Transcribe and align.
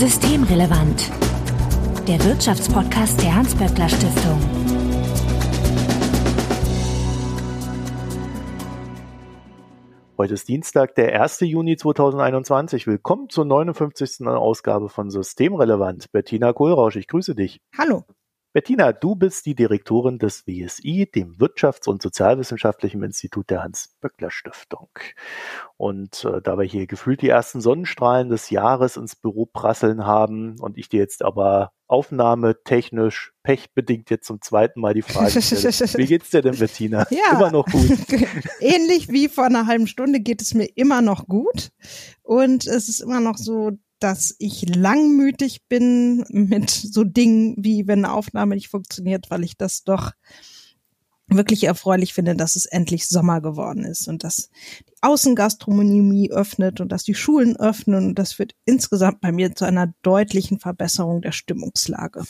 Systemrelevant. 0.00 1.10
Der 2.08 2.24
Wirtschaftspodcast 2.24 3.20
der 3.20 3.36
Hans-Böckler 3.36 3.86
Stiftung. 3.86 4.40
Heute 10.16 10.32
ist 10.32 10.48
Dienstag, 10.48 10.94
der 10.94 11.20
1. 11.20 11.40
Juni 11.40 11.76
2021. 11.76 12.86
Willkommen 12.86 13.28
zur 13.28 13.44
59. 13.44 14.26
Ausgabe 14.26 14.88
von 14.88 15.10
Systemrelevant. 15.10 16.10
Bettina 16.12 16.54
Kohlrausch, 16.54 16.96
ich 16.96 17.06
grüße 17.06 17.34
dich. 17.34 17.60
Hallo. 17.76 18.04
Bettina, 18.52 18.92
du 18.92 19.14
bist 19.14 19.46
die 19.46 19.54
Direktorin 19.54 20.18
des 20.18 20.44
WSI, 20.44 21.08
dem 21.14 21.36
Wirtschafts- 21.36 21.88
und 21.88 22.02
Sozialwissenschaftlichen 22.02 23.02
Institut 23.04 23.48
der 23.48 23.62
Hans-Böckler-Stiftung. 23.62 24.88
Und 25.76 26.24
äh, 26.24 26.42
da 26.42 26.58
wir 26.58 26.64
hier 26.64 26.88
gefühlt 26.88 27.22
die 27.22 27.28
ersten 27.28 27.60
Sonnenstrahlen 27.60 28.28
des 28.28 28.50
Jahres 28.50 28.96
ins 28.96 29.14
Büro 29.14 29.46
prasseln 29.46 30.04
haben 30.04 30.58
und 30.58 30.78
ich 30.78 30.88
dir 30.88 30.98
jetzt 30.98 31.22
aber 31.22 31.70
aufnahmetechnisch 31.86 33.32
pechbedingt 33.44 34.10
jetzt 34.10 34.26
zum 34.26 34.40
zweiten 34.40 34.80
Mal 34.80 34.94
die 34.94 35.02
Frage 35.02 35.40
stelle, 35.40 35.62
wie 35.98 36.06
geht's 36.06 36.30
dir 36.30 36.42
denn, 36.42 36.58
Bettina? 36.58 37.06
Ja, 37.10 37.36
immer 37.36 37.52
noch 37.52 37.66
gut. 37.66 37.90
Ähnlich 38.60 39.08
wie 39.10 39.28
vor 39.28 39.44
einer 39.44 39.66
halben 39.66 39.86
Stunde 39.86 40.18
geht 40.18 40.42
es 40.42 40.54
mir 40.54 40.66
immer 40.76 41.02
noch 41.02 41.26
gut. 41.26 41.70
Und 42.22 42.66
es 42.66 42.88
ist 42.88 43.00
immer 43.00 43.20
noch 43.20 43.36
so, 43.36 43.78
dass 44.00 44.34
ich 44.38 44.74
langmütig 44.74 45.66
bin 45.68 46.24
mit 46.30 46.70
so 46.70 47.04
Dingen 47.04 47.54
wie 47.58 47.86
wenn 47.86 48.04
eine 48.04 48.14
Aufnahme 48.14 48.54
nicht 48.54 48.68
funktioniert, 48.68 49.30
weil 49.30 49.44
ich 49.44 49.56
das 49.56 49.84
doch 49.84 50.12
wirklich 51.28 51.64
erfreulich 51.64 52.12
finde, 52.12 52.34
dass 52.34 52.56
es 52.56 52.66
endlich 52.66 53.08
Sommer 53.08 53.40
geworden 53.40 53.84
ist 53.84 54.08
und 54.08 54.24
dass 54.24 54.50
die 54.88 54.94
Außengastronomie 55.02 56.32
öffnet 56.32 56.80
und 56.80 56.90
dass 56.90 57.04
die 57.04 57.14
Schulen 57.14 57.56
öffnen. 57.56 58.08
Und 58.08 58.18
das 58.18 58.32
führt 58.32 58.54
insgesamt 58.64 59.20
bei 59.20 59.30
mir 59.30 59.54
zu 59.54 59.64
einer 59.64 59.94
deutlichen 60.02 60.58
Verbesserung 60.58 61.22
der 61.22 61.32
Stimmungslage 61.32 62.24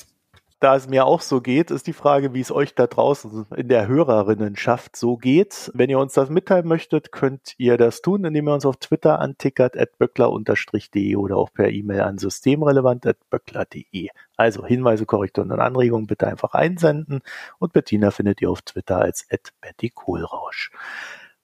da 0.61 0.77
es 0.77 0.89
mir 0.89 1.07
auch 1.07 1.23
so 1.23 1.41
geht, 1.41 1.71
ist 1.71 1.87
die 1.87 1.95
Frage, 1.95 2.35
wie 2.35 2.41
es 2.41 2.53
euch 2.53 2.75
da 2.75 2.87
draußen 2.87 3.47
in 3.57 3.69
der 3.69 3.89
Hörerinnenschaft 3.89 4.95
so 4.95 5.17
geht. 5.17 5.71
Wenn 5.75 5.89
ihr 5.89 5.99
uns 5.99 6.13
das 6.13 6.29
mitteilen 6.29 6.69
möchtet, 6.69 7.13
könnt 7.13 7.55
ihr 7.57 7.79
das 7.79 8.03
tun, 8.03 8.25
indem 8.25 8.49
ihr 8.49 8.55
uns 8.55 8.67
auf 8.67 8.77
Twitter 8.77 9.19
antickert, 9.21 9.77
at 9.79 9.97
böckler-de 9.99 11.17
oder 11.17 11.39
auch 11.39 11.51
per 11.53 11.71
E-Mail 11.71 12.03
an 12.03 12.19
systemrelevant.böckler.de. 12.19 14.09
Also 14.37 14.67
Hinweise, 14.67 15.07
Korrekturen 15.07 15.51
und 15.51 15.61
Anregungen 15.61 16.07
bitte 16.07 16.27
einfach 16.27 16.53
einsenden 16.53 17.23
und 17.59 17.73
Bettina 17.73 18.11
findet 18.11 18.43
ihr 18.43 18.51
auf 18.51 18.61
Twitter 18.61 18.99
als 18.99 19.27
at 19.31 19.53
Betty 19.63 19.89
Kohlrausch. 19.89 20.71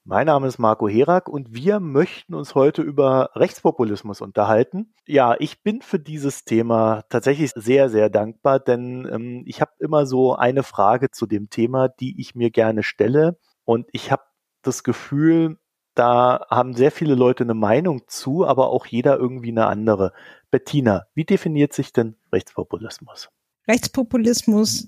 Mein 0.09 0.27
Name 0.27 0.47
ist 0.47 0.57
Marco 0.57 0.87
Herak 0.87 1.27
und 1.27 1.53
wir 1.53 1.81
möchten 1.81 2.33
uns 2.33 2.55
heute 2.55 2.81
über 2.81 3.31
Rechtspopulismus 3.35 4.21
unterhalten. 4.21 4.93
Ja, 5.05 5.35
ich 5.37 5.63
bin 5.63 5.81
für 5.81 5.99
dieses 5.99 6.45
Thema 6.45 7.03
tatsächlich 7.09 7.51
sehr, 7.53 7.89
sehr 7.89 8.09
dankbar, 8.09 8.61
denn 8.61 9.05
ähm, 9.11 9.43
ich 9.45 9.59
habe 9.59 9.71
immer 9.79 10.05
so 10.05 10.33
eine 10.33 10.63
Frage 10.63 11.11
zu 11.11 11.25
dem 11.25 11.49
Thema, 11.49 11.89
die 11.89 12.21
ich 12.21 12.35
mir 12.35 12.51
gerne 12.51 12.83
stelle. 12.83 13.37
Und 13.65 13.89
ich 13.91 14.09
habe 14.09 14.23
das 14.61 14.83
Gefühl, 14.83 15.57
da 15.93 16.45
haben 16.49 16.73
sehr 16.73 16.91
viele 16.91 17.15
Leute 17.15 17.43
eine 17.43 17.53
Meinung 17.53 18.03
zu, 18.07 18.47
aber 18.47 18.69
auch 18.69 18.85
jeder 18.85 19.17
irgendwie 19.17 19.51
eine 19.51 19.67
andere. 19.67 20.13
Bettina, 20.51 21.07
wie 21.15 21.25
definiert 21.25 21.73
sich 21.73 21.91
denn 21.91 22.15
Rechtspopulismus? 22.31 23.27
Rechtspopulismus 23.67 24.87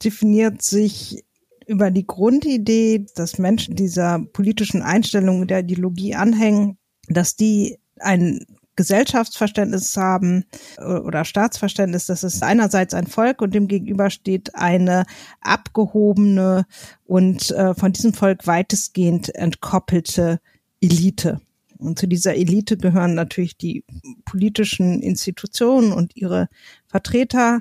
definiert 0.00 0.62
sich 0.62 1.24
über 1.70 1.92
die 1.92 2.06
Grundidee, 2.06 3.06
dass 3.14 3.38
Menschen 3.38 3.76
dieser 3.76 4.18
politischen 4.18 4.82
Einstellung 4.82 5.46
der 5.46 5.60
Ideologie 5.60 6.16
anhängen, 6.16 6.78
dass 7.06 7.36
die 7.36 7.78
ein 8.00 8.44
Gesellschaftsverständnis 8.74 9.96
haben 9.96 10.46
oder 10.78 11.24
Staatsverständnis, 11.24 12.06
dass 12.06 12.24
es 12.24 12.42
einerseits 12.42 12.92
ein 12.92 13.06
Volk 13.06 13.40
und 13.40 13.54
dem 13.54 13.68
gegenüber 13.68 14.10
steht 14.10 14.56
eine 14.56 15.04
abgehobene 15.40 16.66
und 17.04 17.52
äh, 17.52 17.74
von 17.74 17.92
diesem 17.92 18.14
Volk 18.14 18.48
weitestgehend 18.48 19.32
entkoppelte 19.36 20.40
Elite. 20.80 21.40
Und 21.78 22.00
zu 22.00 22.08
dieser 22.08 22.34
Elite 22.34 22.76
gehören 22.78 23.14
natürlich 23.14 23.56
die 23.56 23.84
politischen 24.24 25.02
Institutionen 25.02 25.92
und 25.92 26.16
ihre 26.16 26.48
Vertreter, 26.88 27.60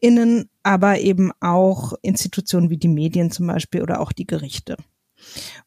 innen, 0.00 0.50
aber 0.62 0.98
eben 0.98 1.32
auch 1.40 1.94
Institutionen 2.02 2.70
wie 2.70 2.78
die 2.78 2.88
Medien 2.88 3.30
zum 3.30 3.46
Beispiel 3.46 3.82
oder 3.82 4.00
auch 4.00 4.12
die 4.12 4.26
Gerichte. 4.26 4.76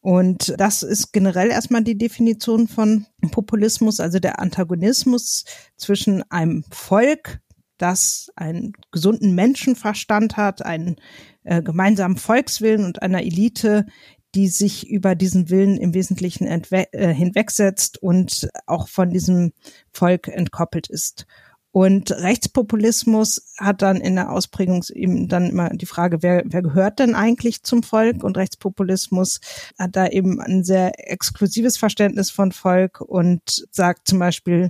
Und 0.02 0.54
das 0.58 0.84
ist 0.84 1.14
generell 1.14 1.50
erstmal 1.50 1.84
die 1.84 1.98
Definition 1.98 2.68
von 2.68 3.06
Populismus, 3.32 4.00
also 4.00 4.20
der 4.20 4.40
Antagonismus 4.40 5.46
zwischen 5.78 6.24
einem 6.32 6.64
Volk, 6.72 7.40
das 7.78 8.32
einen 8.36 8.74
gesunden 8.92 9.36
Menschenverstand 9.36 10.38
hat, 10.38 10.66
einen 10.66 10.96
äh, 11.44 11.62
gemeinsamen 11.62 12.18
Volkswillen 12.18 12.86
und 12.86 13.02
einer 13.02 13.22
Elite, 13.24 13.86
die 14.36 14.48
sich 14.48 14.90
über 14.90 15.16
diesen 15.16 15.50
Willen 15.50 15.78
im 15.78 15.94
Wesentlichen 15.94 16.48
äh, 16.48 17.14
hinwegsetzt 17.14 18.02
und 18.02 18.50
auch 18.66 18.88
von 18.88 19.12
diesem 19.12 19.54
Volk 19.92 20.28
entkoppelt 20.28 20.88
ist. 20.90 21.28
Und 21.74 22.12
Rechtspopulismus 22.12 23.52
hat 23.58 23.82
dann 23.82 24.00
in 24.00 24.14
der 24.14 24.32
Ausprägung 24.32 24.86
eben 24.94 25.28
dann 25.28 25.50
immer 25.50 25.70
die 25.70 25.88
Frage, 25.88 26.22
wer, 26.22 26.44
wer 26.46 26.62
gehört 26.62 27.00
denn 27.00 27.16
eigentlich 27.16 27.64
zum 27.64 27.82
Volk? 27.82 28.24
Und 28.24 28.38
Rechtspopulismus 28.38 29.40
hat 29.80 29.96
da 29.96 30.08
eben 30.08 30.40
ein 30.40 30.64
sehr 30.64 30.92
exklusives 31.12 31.78
Verständnis 31.78 32.30
von 32.30 32.52
Volk 32.52 33.02
und 33.02 33.66
sagt 33.72 34.08
zum 34.08 34.20
Beispiel, 34.20 34.70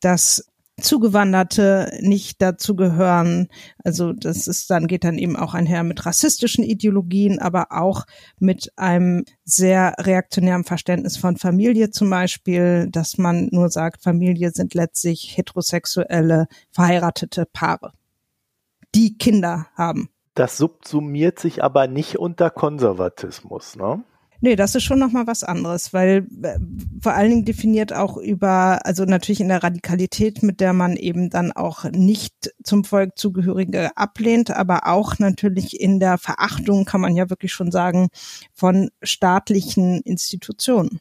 dass 0.00 0.51
Zugewanderte 0.80 1.98
nicht 2.00 2.40
dazu 2.40 2.74
gehören. 2.74 3.48
Also 3.84 4.12
das 4.12 4.46
ist 4.46 4.70
dann, 4.70 4.86
geht 4.86 5.04
dann 5.04 5.18
eben 5.18 5.36
auch 5.36 5.54
einher 5.54 5.82
mit 5.82 6.06
rassistischen 6.06 6.64
Ideologien, 6.64 7.38
aber 7.38 7.72
auch 7.72 8.04
mit 8.38 8.72
einem 8.76 9.24
sehr 9.44 9.94
reaktionären 9.98 10.64
Verständnis 10.64 11.16
von 11.16 11.36
Familie 11.36 11.90
zum 11.90 12.08
Beispiel, 12.08 12.88
dass 12.90 13.18
man 13.18 13.48
nur 13.52 13.68
sagt, 13.68 14.02
Familie 14.02 14.50
sind 14.50 14.74
letztlich 14.74 15.36
heterosexuelle, 15.36 16.46
verheiratete 16.70 17.46
Paare, 17.46 17.92
die 18.94 19.18
Kinder 19.18 19.66
haben. 19.74 20.08
Das 20.34 20.56
subsumiert 20.56 21.38
sich 21.38 21.62
aber 21.62 21.86
nicht 21.86 22.18
unter 22.18 22.48
Konservatismus, 22.48 23.76
ne? 23.76 24.02
Nee, 24.44 24.56
das 24.56 24.74
ist 24.74 24.82
schon 24.82 24.98
nochmal 24.98 25.28
was 25.28 25.44
anderes, 25.44 25.92
weil 25.94 26.26
äh, 26.42 26.58
vor 27.00 27.12
allen 27.12 27.30
Dingen 27.30 27.44
definiert 27.44 27.92
auch 27.92 28.16
über, 28.16 28.84
also 28.84 29.04
natürlich 29.04 29.40
in 29.40 29.46
der 29.46 29.62
Radikalität, 29.62 30.42
mit 30.42 30.60
der 30.60 30.72
man 30.72 30.96
eben 30.96 31.30
dann 31.30 31.52
auch 31.52 31.84
nicht 31.84 32.52
zum 32.64 32.82
Volk 32.82 33.16
zugehörige 33.16 33.96
ablehnt, 33.96 34.50
aber 34.50 34.88
auch 34.88 35.20
natürlich 35.20 35.80
in 35.80 36.00
der 36.00 36.18
Verachtung, 36.18 36.84
kann 36.84 37.00
man 37.00 37.14
ja 37.14 37.30
wirklich 37.30 37.52
schon 37.52 37.70
sagen, 37.70 38.08
von 38.52 38.90
staatlichen 39.00 40.00
Institutionen. 40.00 40.98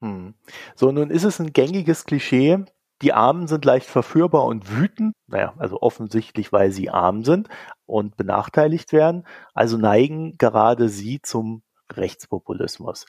Hm. 0.00 0.34
So, 0.74 0.90
nun 0.90 1.10
ist 1.10 1.22
es 1.22 1.38
ein 1.38 1.52
gängiges 1.52 2.04
Klischee, 2.04 2.58
die 3.02 3.12
Armen 3.12 3.46
sind 3.46 3.64
leicht 3.64 3.86
verführbar 3.86 4.46
und 4.46 4.76
wütend, 4.76 5.14
naja, 5.28 5.54
also 5.58 5.80
offensichtlich, 5.80 6.50
weil 6.50 6.72
sie 6.72 6.90
arm 6.90 7.22
sind 7.22 7.48
und 7.86 8.16
benachteiligt 8.16 8.92
werden. 8.92 9.24
Also 9.52 9.76
neigen 9.76 10.38
gerade 10.38 10.88
sie 10.88 11.20
zum 11.22 11.62
Rechtspopulismus. 11.92 13.06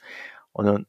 Und 0.52 0.66
dann 0.66 0.86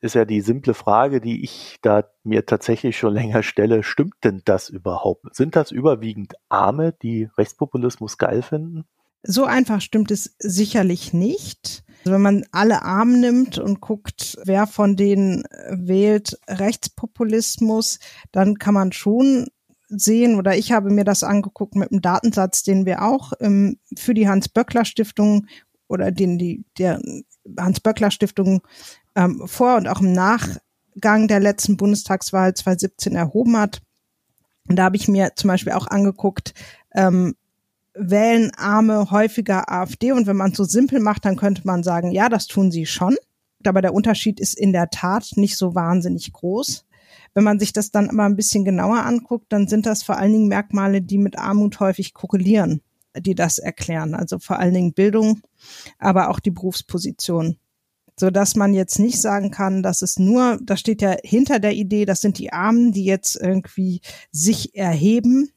ist 0.00 0.14
ja 0.14 0.26
die 0.26 0.42
simple 0.42 0.74
Frage, 0.74 1.20
die 1.20 1.42
ich 1.42 1.78
da 1.80 2.04
mir 2.24 2.44
tatsächlich 2.44 2.98
schon 2.98 3.14
länger 3.14 3.42
stelle, 3.42 3.82
stimmt 3.82 4.16
denn 4.22 4.42
das 4.44 4.68
überhaupt? 4.68 5.34
Sind 5.34 5.56
das 5.56 5.70
überwiegend 5.70 6.34
Arme, 6.50 6.92
die 6.92 7.30
Rechtspopulismus 7.38 8.18
geil 8.18 8.42
finden? 8.42 8.84
So 9.22 9.44
einfach 9.44 9.80
stimmt 9.80 10.10
es 10.10 10.34
sicherlich 10.38 11.14
nicht. 11.14 11.84
Also 12.00 12.12
wenn 12.12 12.20
man 12.20 12.44
alle 12.52 12.82
Armen 12.82 13.20
nimmt 13.20 13.58
und 13.58 13.80
guckt, 13.80 14.36
wer 14.44 14.66
von 14.66 14.96
denen 14.96 15.44
wählt 15.70 16.38
Rechtspopulismus, 16.48 17.98
dann 18.30 18.58
kann 18.58 18.74
man 18.74 18.92
schon 18.92 19.46
sehen 19.88 20.36
oder 20.36 20.54
ich 20.56 20.72
habe 20.72 20.90
mir 20.90 21.04
das 21.04 21.22
angeguckt 21.22 21.76
mit 21.76 21.90
einem 21.90 22.02
Datensatz, 22.02 22.62
den 22.62 22.84
wir 22.84 23.02
auch 23.02 23.32
ähm, 23.40 23.78
für 23.96 24.12
die 24.12 24.28
Hans-Böckler-Stiftung 24.28 25.46
oder 25.88 26.10
den 26.10 26.38
die 26.38 26.64
der 26.78 27.00
Hans-Böckler-Stiftung 27.58 28.62
ähm, 29.14 29.42
vor 29.46 29.76
und 29.76 29.88
auch 29.88 30.00
im 30.00 30.12
Nachgang 30.12 31.28
der 31.28 31.40
letzten 31.40 31.76
Bundestagswahl 31.76 32.54
2017 32.54 33.14
erhoben 33.14 33.56
hat. 33.56 33.82
Und 34.68 34.76
da 34.76 34.84
habe 34.84 34.96
ich 34.96 35.08
mir 35.08 35.32
zum 35.36 35.48
Beispiel 35.48 35.72
auch 35.72 35.86
angeguckt, 35.86 36.54
ähm, 36.94 37.34
wählen 37.94 38.50
Arme 38.56 39.10
häufiger 39.10 39.70
AfD. 39.70 40.12
Und 40.12 40.26
wenn 40.26 40.36
man 40.36 40.52
es 40.52 40.56
so 40.56 40.64
simpel 40.64 41.00
macht, 41.00 41.24
dann 41.24 41.36
könnte 41.36 41.62
man 41.64 41.82
sagen, 41.82 42.10
ja, 42.10 42.28
das 42.28 42.46
tun 42.46 42.70
sie 42.70 42.86
schon. 42.86 43.16
Aber 43.64 43.82
der 43.82 43.94
Unterschied 43.94 44.40
ist 44.40 44.58
in 44.58 44.72
der 44.72 44.90
Tat 44.90 45.32
nicht 45.36 45.56
so 45.56 45.74
wahnsinnig 45.74 46.32
groß. 46.32 46.86
Wenn 47.34 47.44
man 47.44 47.58
sich 47.58 47.72
das 47.72 47.90
dann 47.90 48.08
aber 48.10 48.24
ein 48.24 48.36
bisschen 48.36 48.64
genauer 48.64 49.04
anguckt, 49.04 49.46
dann 49.50 49.68
sind 49.68 49.86
das 49.86 50.02
vor 50.02 50.16
allen 50.16 50.32
Dingen 50.32 50.48
Merkmale, 50.48 51.02
die 51.02 51.18
mit 51.18 51.38
Armut 51.38 51.80
häufig 51.80 52.14
korrelieren 52.14 52.80
die 53.20 53.34
das 53.34 53.58
erklären. 53.58 54.14
Also 54.14 54.38
vor 54.38 54.58
allen 54.58 54.74
Dingen 54.74 54.92
Bildung, 54.92 55.40
aber 55.98 56.30
auch 56.30 56.40
die 56.40 56.50
Berufsposition. 56.50 57.58
so 58.16 58.30
dass 58.30 58.54
man 58.54 58.74
jetzt 58.74 58.98
nicht 58.98 59.20
sagen 59.20 59.50
kann, 59.50 59.82
dass 59.82 60.02
es 60.02 60.18
nur, 60.18 60.58
da 60.62 60.76
steht 60.76 61.02
ja 61.02 61.16
hinter 61.24 61.58
der 61.58 61.72
Idee, 61.72 62.04
das 62.04 62.20
sind 62.20 62.38
die 62.38 62.52
Armen, 62.52 62.92
die 62.92 63.04
jetzt 63.04 63.36
irgendwie 63.36 64.00
sich 64.30 64.76
erheben. 64.76 65.50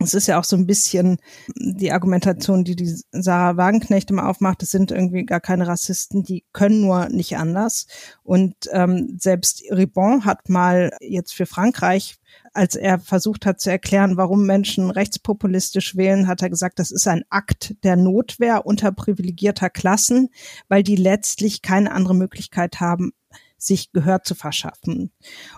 Es 0.00 0.14
ist 0.14 0.26
ja 0.28 0.38
auch 0.38 0.44
so 0.44 0.56
ein 0.56 0.66
bisschen 0.66 1.18
die 1.56 1.92
Argumentation, 1.92 2.64
die 2.64 2.76
die 2.76 2.94
Sarah 3.10 3.56
Wagenknecht 3.56 4.10
immer 4.10 4.28
aufmacht. 4.28 4.62
Es 4.62 4.70
sind 4.70 4.90
irgendwie 4.90 5.24
gar 5.24 5.40
keine 5.40 5.66
Rassisten, 5.66 6.22
die 6.22 6.44
können 6.52 6.80
nur 6.80 7.08
nicht 7.08 7.36
anders. 7.36 7.86
Und 8.22 8.54
ähm, 8.72 9.16
selbst 9.18 9.62
Ribon 9.70 10.24
hat 10.24 10.48
mal 10.48 10.92
jetzt 11.00 11.34
für 11.34 11.46
Frankreich 11.46 12.18
als 12.52 12.74
er 12.74 12.98
versucht 12.98 13.46
hat 13.46 13.60
zu 13.60 13.70
erklären, 13.70 14.16
warum 14.16 14.44
Menschen 14.44 14.90
rechtspopulistisch 14.90 15.96
wählen, 15.96 16.26
hat 16.26 16.42
er 16.42 16.50
gesagt, 16.50 16.78
das 16.78 16.90
ist 16.90 17.06
ein 17.06 17.24
Akt 17.30 17.74
der 17.84 17.96
Notwehr 17.96 18.66
unter 18.66 18.92
privilegierter 18.92 19.70
Klassen, 19.70 20.30
weil 20.68 20.82
die 20.82 20.96
letztlich 20.96 21.62
keine 21.62 21.92
andere 21.92 22.14
Möglichkeit 22.14 22.80
haben, 22.80 23.12
sich 23.58 23.92
Gehör 23.92 24.22
zu 24.22 24.34
verschaffen. 24.34 25.10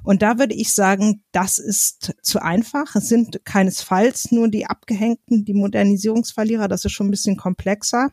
Und 0.02 0.22
da 0.22 0.38
würde 0.38 0.54
ich 0.54 0.72
sagen, 0.72 1.22
das 1.32 1.58
ist 1.58 2.14
zu 2.22 2.42
einfach. 2.42 2.96
Es 2.96 3.08
sind 3.08 3.44
keinesfalls 3.44 4.32
nur 4.32 4.48
die 4.48 4.66
Abgehängten, 4.66 5.44
die 5.44 5.54
Modernisierungsverlierer, 5.54 6.66
das 6.66 6.84
ist 6.84 6.92
schon 6.92 7.08
ein 7.08 7.12
bisschen 7.12 7.36
komplexer. 7.36 8.10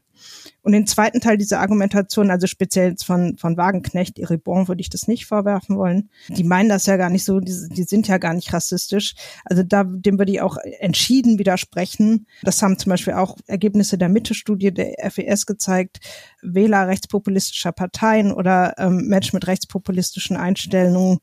Und 0.62 0.74
den 0.74 0.88
zweiten 0.88 1.22
Teil 1.22 1.38
dieser 1.38 1.60
Argumentation, 1.60 2.32
also 2.32 2.48
speziell 2.48 2.96
von, 3.04 3.38
von 3.38 3.58
Wagenknecht, 3.58 4.20
Iribon, 4.20 4.68
würde 4.68 4.82
ich 4.82 4.90
das 4.90 5.08
nicht 5.08 5.26
vorwerfen 5.26 5.78
wollen. 5.78 6.10
Die 6.30 6.44
meinen 6.44 6.70
das 6.70 6.86
ja 6.86 6.98
gar 6.98 7.10
nicht 7.10 7.24
so, 7.24 7.40
die, 7.40 7.56
die 7.70 7.84
sind 7.84 8.08
ja 8.08 8.18
gar 8.18 8.34
nicht 8.34 8.52
rassistisch. 8.54 9.16
Also 9.46 9.64
da, 9.64 9.84
dem 9.86 10.18
würde 10.18 10.32
ich 10.32 10.42
auch 10.42 10.58
entschieden 10.80 11.40
widersprechen. 11.40 12.28
Das 12.44 12.62
haben 12.62 12.78
zum 12.78 12.90
Beispiel 12.90 13.14
auch 13.14 13.38
Ergebnisse 13.48 13.98
der 13.98 14.10
Mitte-Studie 14.10 14.74
der 14.74 15.10
FES 15.12 15.46
gezeigt. 15.46 16.00
Wähler 16.42 16.88
rechtspopulistischer 16.88 17.72
Parteien 17.72 18.32
oder 18.32 18.76
ähm, 18.78 19.08
Menschen 19.08 19.38
mit 19.38 19.48
rechtspopulistischen 19.78 20.38
Einstellungen 20.38 21.20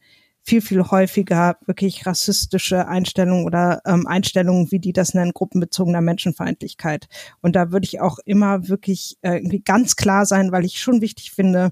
viel, 0.46 0.60
viel 0.60 0.82
häufiger 0.82 1.56
wirklich 1.64 2.04
rassistische 2.04 2.86
Einstellungen 2.86 3.46
oder 3.46 3.80
ähm, 3.86 4.06
Einstellungen, 4.06 4.70
wie 4.70 4.78
die 4.78 4.92
das 4.92 5.14
nennen, 5.14 5.32
gruppenbezogener 5.32 6.02
Menschenfeindlichkeit. 6.02 7.06
Und 7.40 7.56
da 7.56 7.72
würde 7.72 7.86
ich 7.86 8.02
auch 8.02 8.18
immer 8.26 8.68
wirklich 8.68 9.16
äh, 9.22 9.36
irgendwie 9.36 9.60
ganz 9.60 9.96
klar 9.96 10.26
sein, 10.26 10.52
weil 10.52 10.66
ich 10.66 10.80
schon 10.80 11.00
wichtig 11.00 11.30
finde, 11.30 11.70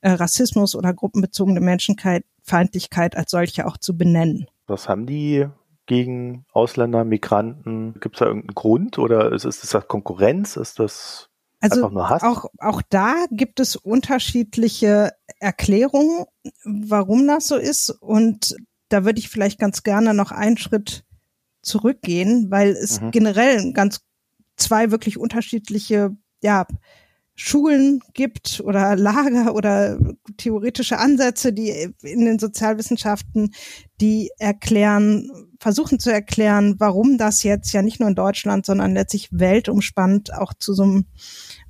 äh, 0.00 0.12
Rassismus 0.12 0.74
oder 0.74 0.94
gruppenbezogene 0.94 1.60
Menschenfeindlichkeit 1.60 3.14
als 3.14 3.30
solche 3.30 3.66
auch 3.66 3.76
zu 3.76 3.94
benennen. 3.94 4.46
Was 4.66 4.88
haben 4.88 5.04
die 5.04 5.46
gegen 5.84 6.46
Ausländer, 6.50 7.04
Migranten? 7.04 8.00
Gibt 8.00 8.16
es 8.16 8.20
da 8.20 8.26
irgendeinen 8.26 8.54
Grund 8.54 8.98
oder 8.98 9.32
ist, 9.32 9.44
ist 9.44 9.74
das 9.74 9.86
Konkurrenz? 9.86 10.56
Ist 10.56 10.78
das 10.78 11.28
also 11.72 11.88
auch, 11.88 12.46
auch 12.58 12.82
da 12.90 13.24
gibt 13.30 13.60
es 13.60 13.76
unterschiedliche 13.76 15.12
Erklärungen, 15.38 16.26
warum 16.64 17.26
das 17.26 17.46
so 17.46 17.56
ist. 17.56 17.90
Und 17.90 18.56
da 18.88 19.04
würde 19.04 19.18
ich 19.18 19.28
vielleicht 19.28 19.58
ganz 19.58 19.82
gerne 19.82 20.14
noch 20.14 20.30
einen 20.30 20.58
Schritt 20.58 21.04
zurückgehen, 21.62 22.50
weil 22.50 22.70
es 22.70 23.00
mhm. 23.00 23.10
generell 23.10 23.72
ganz 23.72 24.00
zwei 24.56 24.90
wirklich 24.90 25.18
unterschiedliche 25.18 26.16
ja, 26.42 26.66
Schulen 27.34 28.00
gibt 28.12 28.60
oder 28.64 28.94
Lager 28.96 29.54
oder 29.54 29.98
theoretische 30.36 30.98
Ansätze, 30.98 31.52
die 31.52 31.70
in 32.02 32.24
den 32.24 32.38
Sozialwissenschaften, 32.38 33.54
die 34.00 34.30
erklären, 34.38 35.30
versuchen 35.58 35.98
zu 35.98 36.12
erklären, 36.12 36.76
warum 36.78 37.18
das 37.18 37.42
jetzt 37.42 37.72
ja 37.72 37.82
nicht 37.82 38.00
nur 38.00 38.08
in 38.08 38.14
Deutschland, 38.14 38.66
sondern 38.66 38.94
letztlich 38.94 39.28
weltumspannt 39.32 40.32
auch 40.34 40.52
zu 40.54 40.74
so 40.74 40.82
einem 40.82 41.06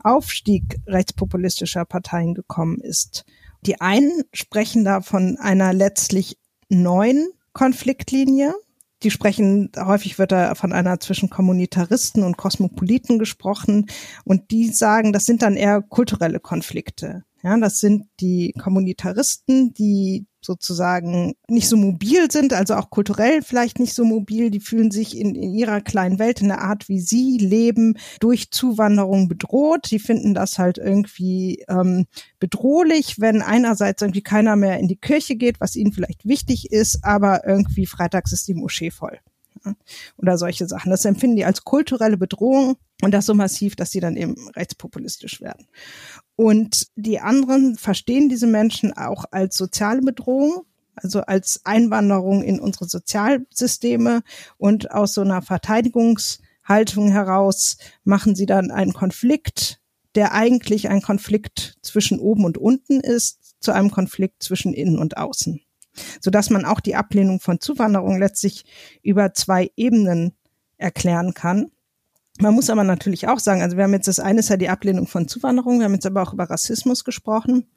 Aufstieg 0.05 0.79
rechtspopulistischer 0.87 1.85
Parteien 1.85 2.35
gekommen 2.35 2.79
ist. 2.81 3.25
Die 3.67 3.81
einen 3.81 4.23
sprechen 4.33 4.85
da 4.85 5.01
von 5.01 5.39
einer 5.39 5.73
letztlich 5.73 6.39
neuen 6.69 7.29
Konfliktlinie, 7.53 8.55
die 9.03 9.11
sprechen, 9.11 9.71
häufig 9.79 10.19
wird 10.19 10.33
da 10.33 10.55
von 10.55 10.73
einer 10.73 10.99
zwischen 11.01 11.31
Kommunitaristen 11.31 12.23
und 12.23 12.37
Kosmopoliten 12.37 13.19
gesprochen 13.19 13.87
und 14.25 14.51
die 14.51 14.69
sagen, 14.69 15.12
das 15.12 15.27
sind 15.27 15.43
dann 15.43 15.56
eher 15.56 15.83
kulturelle 15.83 16.41
Konflikte. 16.41 17.25
Ja, 17.43 17.59
das 17.59 17.79
sind 17.79 18.06
die 18.21 18.55
Kommunitaristen, 18.59 19.75
die 19.75 20.27
sozusagen 20.44 21.35
nicht 21.49 21.69
so 21.69 21.76
mobil 21.76 22.31
sind, 22.31 22.52
also 22.52 22.75
auch 22.75 22.91
kulturell 22.91 23.43
vielleicht 23.43 23.79
nicht 23.79 23.94
so 23.94 24.05
mobil. 24.05 24.50
Die 24.50 24.61
fühlen 24.61 24.91
sich 24.91 25.17
in, 25.17 25.35
in 25.35 25.55
ihrer 25.55 25.81
kleinen 25.81 26.19
Welt, 26.19 26.41
in 26.41 26.49
der 26.49 26.62
Art, 26.62 26.88
wie 26.88 27.00
sie 27.00 27.38
leben, 27.38 27.96
durch 28.20 28.50
Zuwanderung 28.50 29.29
bedroht. 29.29 29.91
Die 29.91 29.99
finden 29.99 30.35
das 30.35 30.58
halt 30.58 30.79
irgendwie 30.79 31.64
ähm, 31.69 32.06
bedrohlich, 32.38 33.20
wenn 33.20 33.43
einerseits 33.43 34.02
irgendwie 34.02 34.23
keiner 34.23 34.56
mehr 34.56 34.79
in 34.79 34.88
die 34.88 34.96
Kirche 34.96 35.37
geht, 35.37 35.61
was 35.61 35.76
ihnen 35.76 35.93
vielleicht 35.93 36.26
wichtig 36.26 36.70
ist, 36.73 37.05
aber 37.05 37.46
irgendwie 37.46 37.87
freitags 37.87 38.32
ist 38.32 38.49
die 38.49 38.55
Moschee 38.55 38.91
voll 38.91 39.19
oder 40.17 40.38
solche 40.38 40.67
Sachen. 40.67 40.91
Das 40.91 41.05
empfinden 41.05 41.37
die 41.37 41.44
als 41.44 41.64
kulturelle 41.64 42.17
Bedrohung 42.17 42.76
und 43.02 43.12
das 43.12 43.26
so 43.26 43.35
massiv, 43.35 43.76
dass 43.76 43.91
sie 43.91 44.00
dann 44.00 44.17
eben 44.17 44.35
rechtspopulistisch 44.50 45.41
werden. 45.41 45.67
Und 46.37 46.89
die 46.97 47.21
anderen 47.21 47.77
verstehen 47.77 48.29
diese 48.29 48.47
Menschen 48.47 48.93
auch 48.93 49.25
als 49.31 49.57
soziale 49.57 50.03
Bedrohung, 50.03 50.65
also 50.97 51.21
als 51.21 51.61
Einwanderung 51.65 52.43
in 52.43 52.61
unsere 52.61 52.87
Sozialsysteme 52.87 54.23
und 54.57 54.91
aus 54.91 55.15
so 55.15 55.21
einer 55.21 55.43
Verteidigungshaltung 55.43 57.11
heraus 57.11 57.79
machen 58.05 58.35
sie 58.35 58.47
dann 58.47 58.71
einen 58.71 58.93
Konflikt, 58.93 59.81
der 60.15 60.33
eigentlich 60.33 60.89
ein 60.89 61.03
Konflikt 61.03 61.79
zwischen 61.83 62.19
oben 62.19 62.45
und 62.45 62.59
unten 62.59 63.01
ist, 63.01 63.57
zu 63.61 63.73
einem 63.73 63.91
Konflikt 63.91 64.43
zwischen 64.43 64.75
innen 64.75 64.99
und 64.99 65.17
außen 65.17 65.61
so 66.21 66.31
dass 66.31 66.51
man 66.51 66.65
auch 66.65 66.81
die 66.81 66.97
Ablehnung 66.97 67.41
von 67.41 67.61
Zuwanderung 67.61 68.19
letztlich 68.19 68.65
über 69.03 69.33
zwei 69.35 69.71
Ebenen 69.77 70.35
erklären 70.77 71.35
kann. 71.35 71.71
Man 72.41 72.55
muss 72.55 72.69
aber 72.69 72.83
natürlich 72.83 73.29
auch 73.29 73.39
sagen, 73.39 73.63
also 73.63 73.77
wir 73.77 73.85
haben 73.85 73.93
jetzt 73.93 74.09
das 74.09 74.19
eine 74.19 74.41
ist 74.41 74.49
ja 74.49 74.57
die 74.57 74.69
Ablehnung 74.69 75.07
von 75.07 75.29
Zuwanderung, 75.29 75.79
wir 75.79 75.85
haben 75.85 75.95
jetzt 75.95 76.07
aber 76.07 76.23
auch 76.23 76.33
über 76.33 76.51
Rassismus 76.51 77.05
gesprochen 77.05 77.69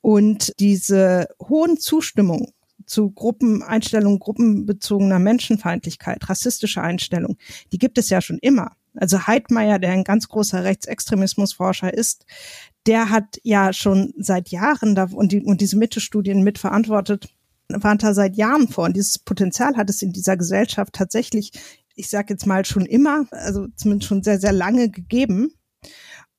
und 0.00 0.54
diese 0.58 1.28
hohen 1.38 1.76
Zustimmung 1.76 2.52
zu 2.86 3.10
Gruppeneinstellungen, 3.10 4.18
gruppenbezogener 4.18 5.18
Menschenfeindlichkeit, 5.18 6.28
rassistischer 6.28 6.82
Einstellung, 6.82 7.36
die 7.72 7.78
gibt 7.78 7.98
es 7.98 8.08
ja 8.08 8.22
schon 8.22 8.38
immer. 8.38 8.72
Also 8.96 9.26
Heidmeier, 9.26 9.78
der 9.78 9.92
ein 9.92 10.04
ganz 10.04 10.28
großer 10.28 10.64
Rechtsextremismusforscher 10.64 11.92
ist, 11.92 12.24
der 12.86 13.10
hat 13.10 13.38
ja 13.42 13.72
schon 13.72 14.12
seit 14.16 14.48
Jahren 14.48 14.94
da 14.94 15.08
und, 15.12 15.32
die, 15.32 15.42
und 15.42 15.60
diese 15.60 15.76
Mitte-Studien 15.76 16.42
mitverantwortet, 16.42 17.28
warnt 17.68 18.02
da 18.02 18.14
seit 18.14 18.36
Jahren 18.36 18.68
vor. 18.68 18.84
Und 18.86 18.96
dieses 18.96 19.18
Potenzial 19.18 19.76
hat 19.76 19.90
es 19.90 20.02
in 20.02 20.12
dieser 20.12 20.36
Gesellschaft 20.36 20.94
tatsächlich, 20.94 21.52
ich 21.94 22.08
sage 22.08 22.34
jetzt 22.34 22.46
mal 22.46 22.64
schon 22.64 22.86
immer, 22.86 23.26
also 23.30 23.66
zumindest 23.76 24.08
schon 24.08 24.22
sehr, 24.22 24.38
sehr 24.40 24.52
lange 24.52 24.90
gegeben. 24.90 25.52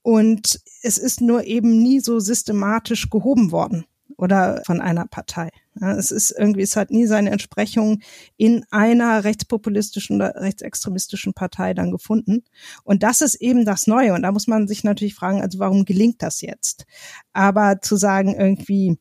Und 0.01 0.60
es 0.81 0.98
ist 0.98 1.22
nur 1.22 1.43
eben 1.43 1.81
nie 1.81 2.00
so 2.00 2.20
systematisch 2.20 3.10
gehoben 3.10 3.51
worden 3.51 3.86
oder 4.17 4.62
von 4.65 4.81
einer 4.81 5.08
Partei. 5.08 5.50
Ja, 5.79 5.93
es 5.93 6.12
ist 6.12 6.31
irgendwie, 6.31 6.62
es 6.62 6.75
hat 6.75 6.91
nie 6.91 7.05
seine 7.05 7.29
Entsprechung 7.31 8.01
in 8.38 8.65
einer 8.72 9.24
rechtspopulistischen 9.24 10.17
oder 10.17 10.36
rechtsextremistischen 10.36 11.34
Partei 11.34 11.74
dann 11.74 11.91
gefunden. 11.91 12.43
Und 12.84 13.03
das 13.03 13.22
ist 13.22 13.36
eben 13.36 13.65
das 13.65 13.88
Neue. 13.88 14.13
Und 14.13 14.24
da 14.24 14.31
muss 14.31 14.48
man 14.48 14.67
sich 14.67 14.84
natürlich 14.84 15.15
fragen, 15.15 15.41
also 15.41 15.60
warum 15.60 15.86
gelingt 15.86 16.22
das 16.22 16.41
jetzt? 16.41 16.86
Aber 17.34 17.81
zu 17.81 17.96
sagen 17.96 18.36
irgendwie, 18.36 18.98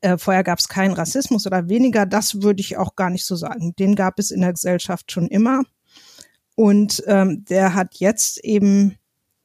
äh, 0.00 0.18
vorher 0.18 0.44
gab 0.44 0.58
es 0.58 0.68
keinen 0.68 0.94
Rassismus 0.94 1.46
oder 1.46 1.68
weniger, 1.68 2.06
das 2.06 2.42
würde 2.42 2.60
ich 2.60 2.76
auch 2.76 2.96
gar 2.96 3.10
nicht 3.10 3.26
so 3.26 3.36
sagen. 3.36 3.74
Den 3.78 3.94
gab 3.94 4.18
es 4.18 4.30
in 4.30 4.40
der 4.40 4.52
Gesellschaft 4.52 5.10
schon 5.12 5.28
immer. 5.28 5.62
Und 6.54 7.02
ähm, 7.06 7.44
der 7.48 7.74
hat 7.74 7.96
jetzt 7.96 8.44
eben 8.44 8.96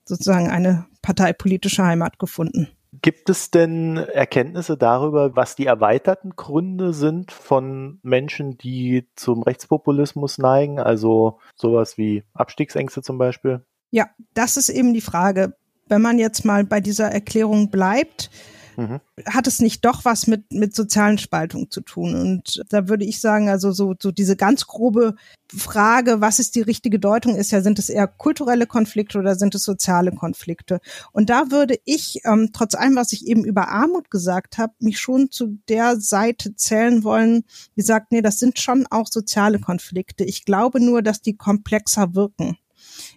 sozusagen 0.06 0.50
eine 0.50 0.86
parteipolitische 1.02 1.84
Heimat 1.84 2.20
gefunden. 2.20 2.70
Gibt 3.02 3.30
es 3.30 3.50
denn 3.50 3.98
Erkenntnisse 3.98 4.78
darüber, 4.78 5.36
was 5.36 5.56
die 5.56 5.66
erweiterten 5.66 6.36
Gründe 6.36 6.94
sind 6.94 7.32
von 7.32 8.00
Menschen, 8.04 8.58
die 8.58 9.08
zum 9.16 9.42
Rechtspopulismus 9.42 10.38
neigen? 10.38 10.80
Also 10.80 11.40
sowas 11.56 11.98
wie 11.98 12.24
Abstiegsängste 12.34 13.02
zum 13.02 13.18
Beispiel? 13.18 13.66
Ja, 13.90 14.10
das 14.34 14.58
ist 14.58 14.70
eben 14.70 14.94
die 14.94 15.02
Frage. 15.02 15.56
Wenn 15.88 16.02
man 16.02 16.20
jetzt 16.20 16.46
mal 16.46 16.64
bei 16.64 16.82
dieser 16.82 17.12
Erklärung 17.12 17.72
bleibt, 17.72 18.30
mhm. 18.76 19.00
hat 19.26 19.48
es 19.48 19.60
nicht 19.60 19.86
doch 19.86 20.06
was 20.06 20.28
mit, 20.28 20.52
mit 20.52 20.76
sozialen 20.76 21.18
Spaltungen 21.18 21.70
zu 21.70 21.82
tun? 21.82 22.16
Und 22.16 22.64
da 22.70 22.88
würde 22.88 23.06
ich 23.06 23.20
sagen, 23.20 23.50
also 23.50 23.72
so, 23.72 23.94
so 24.02 24.12
diese 24.12 24.36
ganz 24.36 24.68
grobe 24.68 25.16
Frage, 25.56 26.22
was 26.22 26.40
ist 26.40 26.56
die 26.56 26.62
richtige 26.62 27.00
Deutung, 27.00 27.36
ist 27.36 27.52
ja, 27.52 27.62
sind 27.62 27.80
es 27.80 27.90
eher 27.90 28.08
kulturelle 28.08 28.68
Konflikte 28.68 29.20
oder 29.20 29.36
sind 29.36 29.56
es 29.56 29.64
soziale 29.64 30.12
Konflikte? 30.12 30.80
Und 31.12 31.30
da 31.30 31.52
würde 31.52 31.78
ich, 31.86 32.22
ähm, 32.26 32.50
trotz 32.54 32.76
allem, 32.76 32.96
was 32.96 33.14
ich 33.14 33.28
eben 33.28 33.46
über 33.46 33.70
Armut 33.70 34.10
gesagt 34.10 34.58
habe, 34.58 34.74
mich 34.80 35.00
schon 35.00 35.32
zu 35.32 35.60
der 35.70 36.00
Seite 36.00 36.56
zählen 36.56 37.04
wollen, 37.04 37.44
die 37.76 37.82
sagt, 37.82 38.12
nee, 38.12 38.22
das 38.22 38.40
sind 38.40 38.60
schon 38.60 38.86
auch 38.90 39.08
soziale 39.08 39.60
Konflikte. 39.60 40.24
Ich 40.24 40.46
glaube 40.46 40.80
nur, 40.80 41.02
dass 41.02 41.22
die 41.22 41.38
komplexer 41.38 42.16
wirken. 42.16 42.58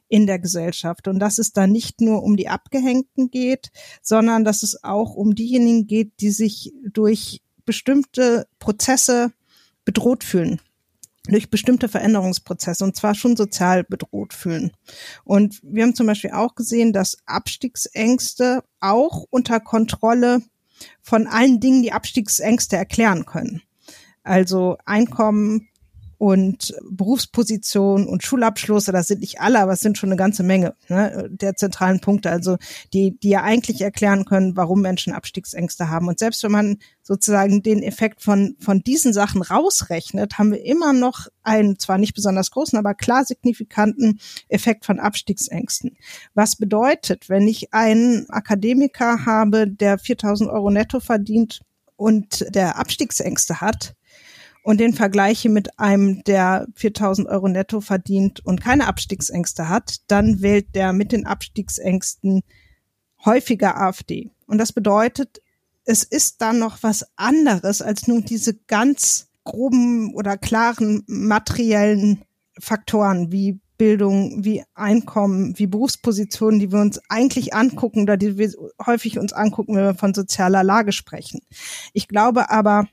In 0.08 0.26
der 0.26 0.38
Gesellschaft 0.38 1.08
und 1.08 1.18
dass 1.18 1.38
es 1.38 1.52
da 1.52 1.66
nicht 1.66 2.00
nur 2.00 2.22
um 2.22 2.36
die 2.36 2.48
Abgehängten 2.48 3.30
geht, 3.30 3.70
sondern 4.02 4.44
dass 4.44 4.62
es 4.62 4.84
auch 4.84 5.14
um 5.14 5.34
diejenigen 5.34 5.86
geht, 5.86 6.20
die 6.20 6.30
sich 6.30 6.72
durch 6.84 7.42
bestimmte 7.64 8.46
Prozesse 8.58 9.32
bedroht 9.84 10.24
fühlen 10.24 10.60
durch 11.28 11.50
bestimmte 11.50 11.88
Veränderungsprozesse 11.88 12.84
und 12.84 12.96
zwar 12.96 13.14
schon 13.14 13.36
sozial 13.36 13.84
bedroht 13.84 14.32
fühlen. 14.32 14.72
Und 15.24 15.60
wir 15.62 15.82
haben 15.82 15.94
zum 15.94 16.06
Beispiel 16.06 16.30
auch 16.30 16.54
gesehen, 16.54 16.92
dass 16.92 17.18
Abstiegsängste 17.26 18.62
auch 18.80 19.24
unter 19.30 19.60
Kontrolle 19.60 20.42
von 21.02 21.26
allen 21.26 21.60
Dingen, 21.60 21.82
die 21.82 21.92
Abstiegsängste 21.92 22.76
erklären 22.76 23.26
können. 23.26 23.62
Also 24.22 24.76
Einkommen, 24.84 25.68
und 26.18 26.74
Berufsposition 26.90 28.06
und 28.06 28.22
Schulabschluss, 28.22 28.84
das 28.84 29.06
sind 29.06 29.20
nicht 29.20 29.40
alle, 29.40 29.60
aber 29.60 29.72
es 29.72 29.80
sind 29.80 29.98
schon 29.98 30.08
eine 30.08 30.16
ganze 30.16 30.42
Menge 30.42 30.74
ne, 30.88 31.28
der 31.30 31.56
zentralen 31.56 32.00
Punkte, 32.00 32.30
also 32.30 32.56
die, 32.92 33.18
die 33.18 33.30
ja 33.30 33.42
eigentlich 33.42 33.80
erklären 33.80 34.24
können, 34.24 34.56
warum 34.56 34.80
Menschen 34.80 35.12
Abstiegsängste 35.12 35.90
haben. 35.90 36.08
Und 36.08 36.18
selbst 36.18 36.42
wenn 36.42 36.52
man 36.52 36.78
sozusagen 37.02 37.62
den 37.62 37.82
Effekt 37.82 38.22
von, 38.22 38.56
von 38.58 38.80
diesen 38.80 39.12
Sachen 39.12 39.42
rausrechnet, 39.42 40.38
haben 40.38 40.52
wir 40.52 40.64
immer 40.64 40.92
noch 40.92 41.26
einen 41.42 41.78
zwar 41.78 41.98
nicht 41.98 42.14
besonders 42.14 42.50
großen, 42.50 42.78
aber 42.78 42.94
klar 42.94 43.24
signifikanten 43.24 44.18
Effekt 44.48 44.84
von 44.84 44.98
Abstiegsängsten. 44.98 45.96
Was 46.34 46.56
bedeutet, 46.56 47.28
wenn 47.28 47.46
ich 47.46 47.72
einen 47.72 48.28
Akademiker 48.30 49.26
habe, 49.26 49.68
der 49.68 49.98
4000 49.98 50.50
Euro 50.50 50.70
netto 50.70 51.00
verdient 51.00 51.60
und 51.96 52.44
der 52.54 52.78
Abstiegsängste 52.78 53.60
hat, 53.60 53.94
und 54.66 54.80
den 54.80 54.94
vergleiche 54.94 55.48
mit 55.48 55.78
einem, 55.78 56.24
der 56.24 56.66
4000 56.74 57.28
Euro 57.28 57.46
netto 57.46 57.80
verdient 57.80 58.44
und 58.44 58.60
keine 58.60 58.88
Abstiegsängste 58.88 59.68
hat, 59.68 59.98
dann 60.08 60.42
wählt 60.42 60.74
der 60.74 60.92
mit 60.92 61.12
den 61.12 61.24
Abstiegsängsten 61.24 62.42
häufiger 63.24 63.80
AfD. 63.80 64.32
Und 64.48 64.58
das 64.58 64.72
bedeutet, 64.72 65.40
es 65.84 66.02
ist 66.02 66.42
dann 66.42 66.58
noch 66.58 66.82
was 66.82 67.06
anderes 67.14 67.80
als 67.80 68.08
nur 68.08 68.22
diese 68.22 68.54
ganz 68.54 69.28
groben 69.44 70.12
oder 70.12 70.36
klaren 70.36 71.04
materiellen 71.06 72.24
Faktoren 72.58 73.30
wie 73.30 73.60
Bildung, 73.78 74.44
wie 74.44 74.64
Einkommen, 74.74 75.56
wie 75.60 75.68
Berufspositionen, 75.68 76.58
die 76.58 76.72
wir 76.72 76.80
uns 76.80 77.00
eigentlich 77.08 77.54
angucken 77.54 78.02
oder 78.02 78.16
die 78.16 78.36
wir 78.36 78.52
häufig 78.84 79.20
uns 79.20 79.32
angucken, 79.32 79.76
wenn 79.76 79.84
wir 79.84 79.94
von 79.94 80.12
sozialer 80.12 80.64
Lage 80.64 80.90
sprechen. 80.90 81.38
Ich 81.92 82.08
glaube 82.08 82.50
aber, 82.50 82.88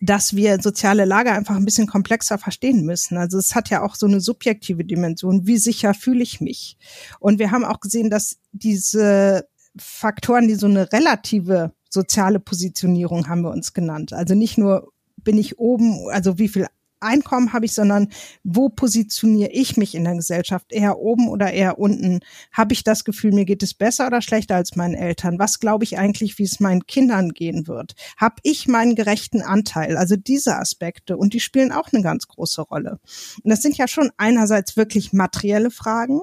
dass 0.00 0.36
wir 0.36 0.60
soziale 0.60 1.04
Lage 1.04 1.32
einfach 1.32 1.56
ein 1.56 1.64
bisschen 1.64 1.86
komplexer 1.86 2.38
verstehen 2.38 2.84
müssen. 2.84 3.16
Also 3.16 3.38
es 3.38 3.54
hat 3.54 3.68
ja 3.70 3.82
auch 3.82 3.96
so 3.96 4.06
eine 4.06 4.20
subjektive 4.20 4.84
Dimension. 4.84 5.46
Wie 5.46 5.58
sicher 5.58 5.94
fühle 5.94 6.22
ich 6.22 6.40
mich? 6.40 6.76
Und 7.18 7.38
wir 7.38 7.50
haben 7.50 7.64
auch 7.64 7.80
gesehen, 7.80 8.10
dass 8.10 8.38
diese 8.52 9.48
Faktoren, 9.76 10.48
die 10.48 10.54
so 10.54 10.66
eine 10.66 10.92
relative 10.92 11.72
soziale 11.90 12.38
Positionierung 12.38 13.28
haben 13.28 13.42
wir 13.42 13.50
uns 13.50 13.72
genannt. 13.72 14.12
Also 14.12 14.34
nicht 14.34 14.58
nur 14.58 14.92
bin 15.16 15.38
ich 15.38 15.58
oben, 15.58 16.08
also 16.10 16.38
wie 16.38 16.48
viel 16.48 16.66
Einkommen 17.00 17.52
habe 17.52 17.66
ich, 17.66 17.72
sondern 17.72 18.08
wo 18.44 18.68
positioniere 18.68 19.50
ich 19.50 19.76
mich 19.76 19.94
in 19.94 20.04
der 20.04 20.14
Gesellschaft? 20.14 20.72
Eher 20.72 20.98
oben 20.98 21.28
oder 21.28 21.52
eher 21.52 21.78
unten? 21.78 22.20
Habe 22.52 22.72
ich 22.72 22.84
das 22.84 23.04
Gefühl, 23.04 23.32
mir 23.32 23.44
geht 23.44 23.62
es 23.62 23.74
besser 23.74 24.06
oder 24.06 24.22
schlechter 24.22 24.56
als 24.56 24.76
meinen 24.76 24.94
Eltern? 24.94 25.38
Was 25.38 25.60
glaube 25.60 25.84
ich 25.84 25.98
eigentlich, 25.98 26.38
wie 26.38 26.44
es 26.44 26.60
meinen 26.60 26.86
Kindern 26.86 27.30
gehen 27.30 27.66
wird? 27.66 27.94
Habe 28.16 28.36
ich 28.42 28.68
meinen 28.68 28.94
gerechten 28.94 29.42
Anteil? 29.42 29.96
Also 29.96 30.16
diese 30.16 30.56
Aspekte 30.56 31.16
und 31.16 31.34
die 31.34 31.40
spielen 31.40 31.72
auch 31.72 31.92
eine 31.92 32.02
ganz 32.02 32.26
große 32.26 32.62
Rolle. 32.62 32.98
Und 33.42 33.50
das 33.50 33.62
sind 33.62 33.76
ja 33.76 33.88
schon 33.88 34.10
einerseits 34.16 34.76
wirklich 34.76 35.12
materielle 35.12 35.70
Fragen, 35.70 36.20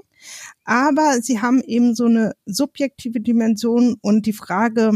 aber 0.64 1.22
sie 1.22 1.42
haben 1.42 1.62
eben 1.62 1.96
so 1.96 2.06
eine 2.06 2.34
subjektive 2.46 3.22
Dimension 3.22 3.98
und 4.02 4.26
die 4.26 4.34
Frage, 4.34 4.94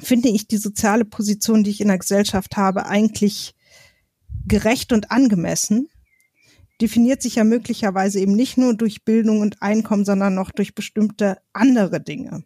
finde 0.00 0.28
ich 0.28 0.46
die 0.46 0.56
soziale 0.56 1.04
Position, 1.04 1.64
die 1.64 1.70
ich 1.70 1.80
in 1.80 1.88
der 1.88 1.98
Gesellschaft 1.98 2.56
habe, 2.56 2.86
eigentlich 2.86 3.54
gerecht 4.46 4.92
und 4.92 5.10
angemessen 5.10 5.88
definiert 6.82 7.22
sich 7.22 7.36
ja 7.36 7.44
möglicherweise 7.44 8.18
eben 8.18 8.34
nicht 8.34 8.58
nur 8.58 8.74
durch 8.74 9.04
Bildung 9.04 9.40
und 9.40 9.62
Einkommen, 9.62 10.04
sondern 10.04 10.34
noch 10.34 10.50
durch 10.50 10.74
bestimmte 10.74 11.38
andere 11.52 12.00
Dinge. 12.00 12.42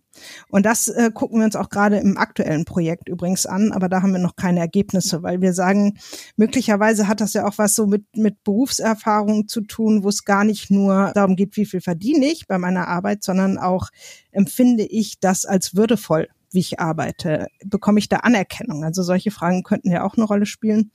Und 0.49 0.67
das 0.67 0.89
äh, 0.89 1.11
gucken 1.13 1.39
wir 1.39 1.47
uns 1.47 1.57
auch 1.57 1.71
gerade 1.71 1.97
im 1.97 2.19
aktuellen 2.19 2.67
Projekt 2.67 3.09
übrigens 3.09 3.47
an, 3.47 3.73
aber 3.73 3.89
da 3.89 4.03
haben 4.03 4.13
wir 4.13 4.19
noch 4.19 4.37
keine 4.37 4.61
Ergebnisse, 4.61 5.23
weil 5.23 5.41
wir 5.41 5.55
sagen, 5.55 5.99
möglicherweise 6.37 7.09
hat 7.09 7.23
das 7.23 7.33
ja 7.33 7.47
auch 7.47 7.57
was 7.57 7.75
so 7.75 7.87
mit, 7.87 8.05
mit 8.15 8.45
Berufserfahrung 8.45 9.49
zu 9.49 9.63
tun, 9.63 10.05
wo 10.05 10.11
es 10.11 10.27
gar 10.27 10.45
nicht 10.45 10.71
nur 10.71 11.13
darum 11.15 11.35
geht, 11.35 11.57
wie 11.57 11.67
viel 11.67 11.81
verdiene 11.81 12.27
ich 12.27 12.47
bei 12.47 12.59
meiner 12.59 12.89
Arbeit, 12.89 13.25
sondern 13.25 13.57
auch 13.57 13.89
empfinde 14.33 14.85
ich 14.85 15.19
das 15.19 15.47
als 15.47 15.77
würdevoll 15.77 16.29
wie 16.57 16.61
ich 16.61 16.81
arbeite? 16.81 17.47
Bekomme 17.65 18.01
ich 18.01 18.09
da 18.09 18.17
Anerkennung? 18.17 18.83
Also 18.83 19.05
solche 19.05 19.31
Fragen 19.31 19.63
könnten 19.63 19.93
ja 19.93 20.03
auch 20.03 20.17
eine 20.17 20.27
Rolle 20.27 20.47
spielen. 20.47 20.91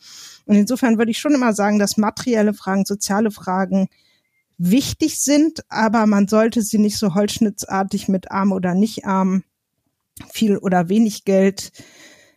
Und 0.46 0.56
insofern 0.56 0.98
würde 0.98 1.12
ich 1.12 1.20
schon 1.20 1.34
immer 1.34 1.54
sagen, 1.54 1.80
dass 1.80 1.96
materielle 1.96 2.54
Fragen, 2.54 2.84
soziale 2.84 3.32
Fragen 3.32 3.88
wichtig 4.58 5.22
sind, 5.22 5.64
aber 5.70 6.06
man 6.06 6.28
sollte 6.28 6.62
sie 6.62 6.78
nicht 6.78 6.98
so 6.98 7.16
holzschnittsartig 7.16 8.10
mit 8.10 8.30
arm 8.30 8.52
oder 8.52 8.76
nicht 8.76 9.06
arm, 9.06 9.44
viel 10.30 10.58
oder 10.58 10.90
wenig 10.90 11.24
Geld, 11.24 11.72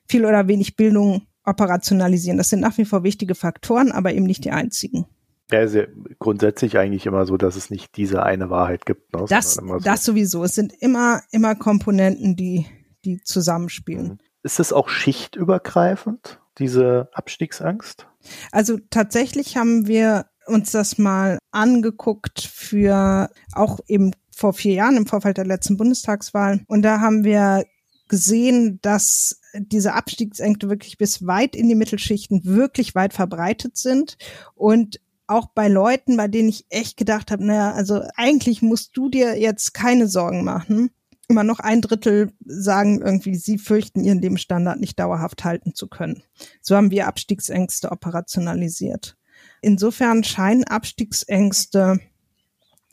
viel 0.06 0.24
oder 0.24 0.46
wenig 0.46 0.76
Bildung 0.76 1.26
operationalisieren. 1.44 2.38
Das 2.38 2.48
sind 2.48 2.60
nach 2.60 2.78
wie 2.78 2.84
vor 2.84 3.02
wichtige 3.02 3.34
Faktoren, 3.34 3.92
aber 3.92 4.12
eben 4.14 4.24
nicht 4.24 4.44
die 4.44 4.52
einzigen. 4.52 5.06
Ja, 5.50 5.60
ist 5.60 5.74
ja 5.74 5.84
grundsätzlich 6.18 6.78
eigentlich 6.78 7.04
immer 7.04 7.26
so, 7.26 7.36
dass 7.36 7.56
es 7.56 7.68
nicht 7.68 7.96
diese 7.96 8.22
eine 8.22 8.48
Wahrheit 8.48 8.86
gibt. 8.86 9.12
Ne? 9.14 9.26
Das, 9.28 9.54
so. 9.54 9.78
das 9.78 10.04
sowieso. 10.04 10.44
Es 10.44 10.54
sind 10.54 10.72
immer, 10.80 11.20
immer 11.30 11.54
Komponenten, 11.54 12.36
die, 12.36 12.66
die 13.04 13.20
zusammenspielen. 13.22 14.08
Mhm. 14.08 14.18
Ist 14.42 14.60
es 14.60 14.72
auch 14.72 14.88
schichtübergreifend, 14.88 16.40
diese 16.58 17.08
Abstiegsangst? 17.12 18.06
Also 18.52 18.78
tatsächlich 18.90 19.56
haben 19.56 19.86
wir 19.86 20.26
uns 20.46 20.72
das 20.72 20.98
mal 20.98 21.38
angeguckt 21.50 22.40
für 22.40 23.30
auch 23.52 23.80
eben 23.86 24.12
vor 24.34 24.52
vier 24.52 24.74
Jahren 24.74 24.96
im 24.96 25.06
Vorfeld 25.06 25.38
der 25.38 25.46
letzten 25.46 25.76
Bundestagswahl. 25.76 26.60
Und 26.66 26.82
da 26.82 27.00
haben 27.00 27.24
wir 27.24 27.64
gesehen, 28.08 28.78
dass 28.82 29.40
diese 29.54 29.94
Abstiegsängste 29.94 30.68
wirklich 30.68 30.98
bis 30.98 31.26
weit 31.26 31.56
in 31.56 31.68
die 31.68 31.74
Mittelschichten 31.74 32.44
wirklich 32.44 32.94
weit 32.94 33.14
verbreitet 33.14 33.76
sind 33.76 34.18
und 34.54 35.00
auch 35.26 35.46
bei 35.54 35.68
Leuten, 35.68 36.16
bei 36.16 36.28
denen 36.28 36.50
ich 36.50 36.66
echt 36.68 36.96
gedacht 36.98 37.30
habe, 37.30 37.46
naja, 37.46 37.72
also 37.72 38.02
eigentlich 38.16 38.60
musst 38.60 38.96
du 38.96 39.08
dir 39.08 39.38
jetzt 39.40 39.72
keine 39.72 40.06
Sorgen 40.06 40.44
machen, 40.44 40.90
immer 41.28 41.44
noch 41.44 41.60
ein 41.60 41.80
Drittel 41.80 42.32
sagen 42.44 43.00
irgendwie, 43.00 43.34
sie 43.34 43.58
fürchten 43.58 44.04
ihren 44.04 44.20
Lebensstandard 44.20 44.80
nicht 44.80 44.98
dauerhaft 44.98 45.44
halten 45.44 45.74
zu 45.74 45.88
können. 45.88 46.22
So 46.60 46.76
haben 46.76 46.90
wir 46.90 47.06
Abstiegsängste 47.06 47.90
operationalisiert. 47.92 49.16
Insofern 49.60 50.24
scheinen 50.24 50.64
Abstiegsängste 50.64 52.00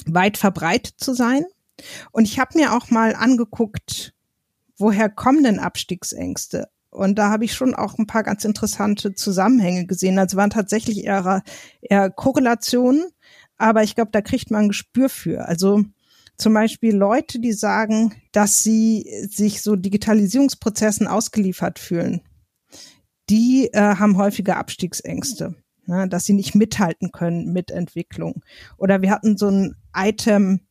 weit 0.05 0.37
verbreitet 0.37 0.95
zu 0.97 1.13
sein. 1.13 1.45
Und 2.11 2.25
ich 2.25 2.39
habe 2.39 2.57
mir 2.57 2.73
auch 2.73 2.89
mal 2.89 3.15
angeguckt, 3.15 4.13
woher 4.77 5.09
kommen 5.09 5.43
denn 5.43 5.59
Abstiegsängste? 5.59 6.69
Und 6.89 7.17
da 7.17 7.29
habe 7.29 7.45
ich 7.45 7.53
schon 7.53 7.73
auch 7.73 7.97
ein 7.97 8.07
paar 8.07 8.23
ganz 8.23 8.43
interessante 8.43 9.15
Zusammenhänge 9.15 9.85
gesehen. 9.85 10.19
Also 10.19 10.37
waren 10.37 10.49
tatsächlich 10.49 11.05
eher, 11.05 11.41
eher 11.81 12.09
Korrelationen, 12.09 13.05
aber 13.57 13.83
ich 13.83 13.95
glaube, 13.95 14.11
da 14.11 14.21
kriegt 14.21 14.51
man 14.51 14.63
ein 14.63 14.67
Gespür 14.69 15.07
für. 15.07 15.47
Also 15.47 15.83
zum 16.37 16.53
Beispiel 16.53 16.95
Leute, 16.95 17.39
die 17.39 17.53
sagen, 17.53 18.13
dass 18.31 18.63
sie 18.63 19.05
sich 19.29 19.61
so 19.61 19.75
Digitalisierungsprozessen 19.75 21.07
ausgeliefert 21.07 21.79
fühlen, 21.79 22.21
die 23.29 23.69
äh, 23.73 23.79
haben 23.79 24.17
häufige 24.17 24.57
Abstiegsängste, 24.57 25.55
ne, 25.85 26.07
dass 26.07 26.25
sie 26.25 26.33
nicht 26.33 26.55
mithalten 26.55 27.11
können 27.11 27.53
mit 27.53 27.71
Entwicklung. 27.71 28.43
Oder 28.77 29.01
wir 29.01 29.11
hatten 29.11 29.37
so 29.37 29.49
ein 29.49 29.75
Item, 29.95 30.61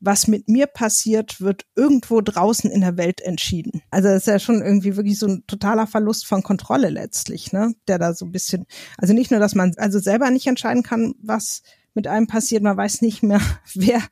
was 0.00 0.26
mit 0.26 0.48
mir 0.48 0.66
passiert, 0.66 1.40
wird 1.40 1.64
irgendwo 1.76 2.20
draußen 2.20 2.70
in 2.70 2.82
der 2.82 2.98
Welt 2.98 3.22
entschieden. 3.22 3.80
Also 3.90 4.08
das 4.08 4.22
ist 4.22 4.26
ja 4.26 4.38
schon 4.38 4.60
irgendwie 4.60 4.96
wirklich 4.96 5.18
so 5.18 5.26
ein 5.26 5.44
totaler 5.46 5.86
Verlust 5.86 6.26
von 6.26 6.42
Kontrolle 6.42 6.90
letztlich, 6.90 7.52
ne? 7.52 7.74
Der 7.88 7.98
da 7.98 8.12
so 8.12 8.26
ein 8.26 8.32
bisschen, 8.32 8.66
also 8.98 9.14
nicht 9.14 9.30
nur, 9.30 9.40
dass 9.40 9.54
man 9.54 9.72
also 9.78 9.98
selber 9.98 10.30
nicht 10.30 10.46
entscheiden 10.46 10.82
kann, 10.82 11.14
was 11.22 11.62
mit 11.94 12.06
einem 12.06 12.26
passiert, 12.26 12.62
man 12.62 12.76
weiß 12.76 13.02
nicht 13.02 13.22
mehr, 13.22 13.40
wer, 13.74 14.02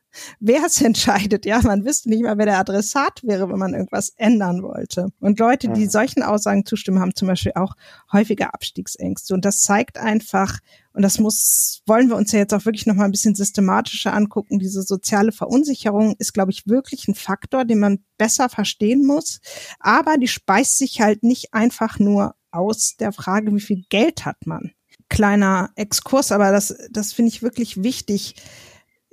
wer 0.41 0.65
es 0.65 0.81
entscheidet. 0.81 1.45
Ja, 1.45 1.61
man 1.63 1.85
wüsste 1.85 2.09
nicht 2.09 2.23
mehr, 2.23 2.39
wer 2.39 2.47
der 2.47 2.59
Adressat 2.59 3.23
wäre, 3.23 3.49
wenn 3.49 3.59
man 3.59 3.75
irgendwas 3.75 4.13
ändern 4.17 4.63
wollte. 4.63 5.09
Und 5.21 5.39
Leute, 5.39 5.69
die 5.69 5.87
solchen 5.87 6.23
Aussagen 6.23 6.65
zustimmen, 6.65 7.01
haben 7.01 7.15
zum 7.15 7.29
Beispiel 7.29 7.53
auch 7.55 7.75
häufiger 8.13 8.55
Abstiegsängste. 8.55 9.35
Und 9.35 9.45
das 9.45 9.63
zeigt 9.63 9.99
einfach, 9.99 10.59
und 10.93 11.03
das 11.03 11.19
muss, 11.19 11.83
wollen 11.87 12.09
wir 12.09 12.17
uns 12.17 12.33
ja 12.33 12.39
jetzt 12.39 12.55
auch 12.55 12.65
wirklich 12.65 12.87
nochmal 12.87 13.07
ein 13.07 13.13
bisschen 13.13 13.35
systematischer 13.35 14.13
angucken. 14.13 14.59
Diese 14.59 14.83
soziale 14.83 15.33
Verunsicherung 15.33 16.15
ist, 16.19 16.35
glaube 16.35 16.53
ich, 16.53 16.67
wirklich 16.67 17.09
ein 17.09 17.15
Faktor, 17.15 17.65
den 17.65 17.79
man 17.79 18.05
besser 18.19 18.49
verstehen 18.49 19.07
muss. 19.07 19.41
Aber 19.81 20.19
die 20.19 20.29
speist 20.29 20.79
sich 20.79 21.01
halt 21.01 21.23
nicht 21.23 21.55
einfach 21.55 21.99
nur 21.99 22.35
aus 22.51 22.97
der 22.97 23.13
Frage, 23.13 23.55
wie 23.55 23.61
viel 23.61 23.85
Geld 23.89 24.25
hat 24.27 24.47
man 24.47 24.73
kleiner 25.13 25.71
Exkurs, 25.77 26.33
aber 26.33 26.51
das, 26.51 26.75
das 26.91 27.13
finde 27.13 27.29
ich 27.29 27.43
wirklich 27.43 27.83
wichtig. 27.83 28.35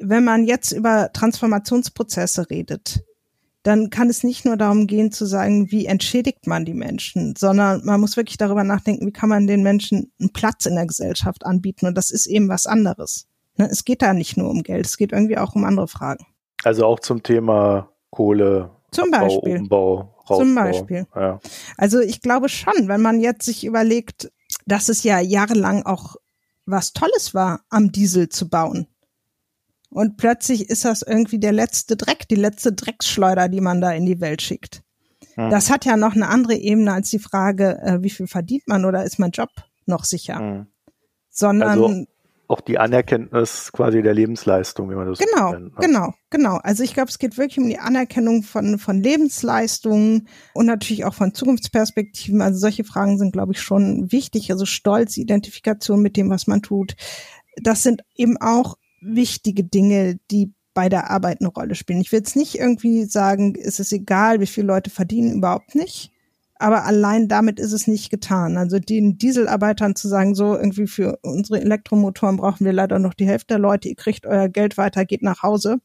wenn 0.01 0.23
man 0.23 0.45
jetzt 0.45 0.71
über 0.71 1.11
Transformationsprozesse 1.11 2.49
redet, 2.49 3.03
dann 3.63 3.89
kann 3.89 4.09
es 4.09 4.23
nicht 4.23 4.45
nur 4.45 4.55
darum 4.55 4.87
gehen 4.87 5.11
zu 5.11 5.25
sagen, 5.25 5.69
wie 5.71 5.87
entschädigt 5.87 6.47
man 6.47 6.63
die 6.63 6.73
Menschen, 6.73 7.35
sondern 7.37 7.83
man 7.83 7.99
muss 7.99 8.15
wirklich 8.15 8.37
darüber 8.37 8.63
nachdenken, 8.63 9.05
wie 9.05 9.11
kann 9.11 9.27
man 9.27 9.45
den 9.45 9.61
Menschen 9.61 10.13
einen 10.21 10.31
Platz 10.31 10.65
in 10.65 10.75
der 10.75 10.85
Gesellschaft 10.85 11.45
anbieten. 11.45 11.85
Und 11.85 11.97
das 11.97 12.11
ist 12.11 12.27
eben 12.27 12.47
was 12.47 12.65
anderes. 12.65 13.27
Ne? 13.57 13.67
Es 13.69 13.83
geht 13.83 14.01
da 14.01 14.13
nicht 14.13 14.37
nur 14.37 14.49
um 14.49 14.63
Geld, 14.63 14.85
es 14.85 14.95
geht 14.95 15.11
irgendwie 15.11 15.37
auch 15.37 15.53
um 15.53 15.65
andere 15.65 15.89
Fragen. 15.89 16.25
Also 16.63 16.85
auch 16.85 17.01
zum 17.01 17.21
Thema 17.21 17.89
Kohle. 18.09 18.71
Zum 18.91 19.11
Beispiel. 19.11 19.57
Umbau, 19.57 20.15
Rausbau. 20.29 20.37
Zum 20.37 20.55
Beispiel. 20.55 21.07
Ja. 21.13 21.41
Also 21.75 21.99
ich 21.99 22.21
glaube 22.21 22.47
schon, 22.47 22.87
wenn 22.87 23.01
man 23.01 23.19
jetzt 23.19 23.43
sich 23.43 23.65
überlegt, 23.65 24.31
dass 24.69 24.89
es 24.89 25.03
ja 25.03 25.19
jahrelang 25.19 25.83
auch 25.83 26.15
was 26.65 26.93
Tolles 26.93 27.33
war, 27.33 27.61
am 27.69 27.91
Diesel 27.91 28.29
zu 28.29 28.47
bauen. 28.47 28.87
Und 29.89 30.17
plötzlich 30.17 30.69
ist 30.69 30.85
das 30.85 31.01
irgendwie 31.01 31.39
der 31.39 31.51
letzte 31.51 31.97
Dreck, 31.97 32.27
die 32.27 32.35
letzte 32.35 32.73
Drecksschleuder, 32.73 33.49
die 33.49 33.61
man 33.61 33.81
da 33.81 33.91
in 33.91 34.05
die 34.05 34.21
Welt 34.21 34.41
schickt. 34.41 34.83
Mhm. 35.35 35.49
Das 35.49 35.71
hat 35.71 35.85
ja 35.85 35.97
noch 35.97 36.13
eine 36.13 36.27
andere 36.27 36.55
Ebene 36.55 36.93
als 36.93 37.09
die 37.09 37.19
Frage, 37.19 37.79
äh, 37.81 38.03
wie 38.03 38.11
viel 38.11 38.27
verdient 38.27 38.67
man 38.67 38.85
oder 38.85 39.03
ist 39.03 39.17
mein 39.17 39.31
Job 39.31 39.49
noch 39.85 40.03
sicher? 40.03 40.39
Mhm. 40.39 40.67
Sondern 41.31 41.69
also 41.69 42.05
auch 42.49 42.61
die 42.61 42.79
Anerkenntnis 42.79 43.71
quasi 43.71 44.01
der 44.01 44.15
Lebensleistung, 44.15 44.89
wie 44.89 44.95
man 44.95 45.07
das 45.07 45.19
genau, 45.19 45.51
nennt. 45.51 45.65
Ne? 45.65 45.79
Genau, 45.79 46.13
genau. 46.31 46.55
Also 46.63 46.83
ich 46.83 46.95
glaube, 46.95 47.09
es 47.09 47.19
geht 47.19 47.37
wirklich 47.37 47.59
um 47.59 47.69
die 47.69 47.77
Anerkennung 47.77 48.41
von, 48.41 48.79
von 48.79 49.01
Lebensleistungen 49.01 50.27
und 50.55 50.65
natürlich 50.65 51.05
auch 51.05 51.13
von 51.13 51.35
Zukunftsperspektiven. 51.35 52.41
Also 52.41 52.57
solche 52.57 52.83
Fragen 52.83 53.19
sind, 53.19 53.33
glaube 53.33 53.51
ich, 53.51 53.61
schon 53.61 54.11
wichtig. 54.11 54.51
Also 54.51 54.65
Stolz, 54.65 55.15
Identifikation 55.17 56.01
mit 56.01 56.17
dem, 56.17 56.31
was 56.31 56.47
man 56.47 56.63
tut. 56.63 56.95
Das 57.61 57.83
sind 57.83 58.01
eben 58.15 58.37
auch 58.37 58.77
wichtige 58.99 59.63
Dinge, 59.63 60.19
die 60.31 60.51
bei 60.73 60.89
der 60.89 61.11
Arbeit 61.11 61.41
eine 61.41 61.49
Rolle 61.49 61.75
spielen. 61.75 62.01
Ich 62.01 62.11
will 62.11 62.19
jetzt 62.19 62.35
nicht 62.35 62.57
irgendwie 62.57 63.05
sagen, 63.05 63.53
es 63.61 63.79
ist 63.79 63.93
egal, 63.93 64.39
wie 64.39 64.47
viele 64.47 64.67
Leute 64.67 64.89
verdienen, 64.89 65.37
überhaupt 65.37 65.75
nicht. 65.75 66.11
Aber 66.59 66.83
allein 66.83 67.29
damit 67.29 67.57
ist 67.57 67.71
es 67.71 67.87
nicht 67.87 68.09
getan. 68.09 68.57
Also 68.57 68.79
den 68.79 69.17
Dieselarbeitern 69.17 69.95
zu 69.95 70.09
sagen, 70.09 70.35
so 70.35 70.55
irgendwie 70.55 70.87
für 70.87 71.17
unsere 71.21 71.61
Elektromotoren 71.61 72.35
brauchen 72.35 72.65
wir 72.65 72.73
leider 72.73 72.99
noch 72.99 73.13
die 73.13 73.25
Hälfte 73.25 73.55
der 73.55 73.59
Leute, 73.59 73.87
ihr 73.87 73.95
kriegt 73.95 74.25
euer 74.25 74.49
Geld 74.49 74.77
weiter, 74.77 75.05
geht 75.05 75.23
nach 75.23 75.41
Hause, 75.41 75.77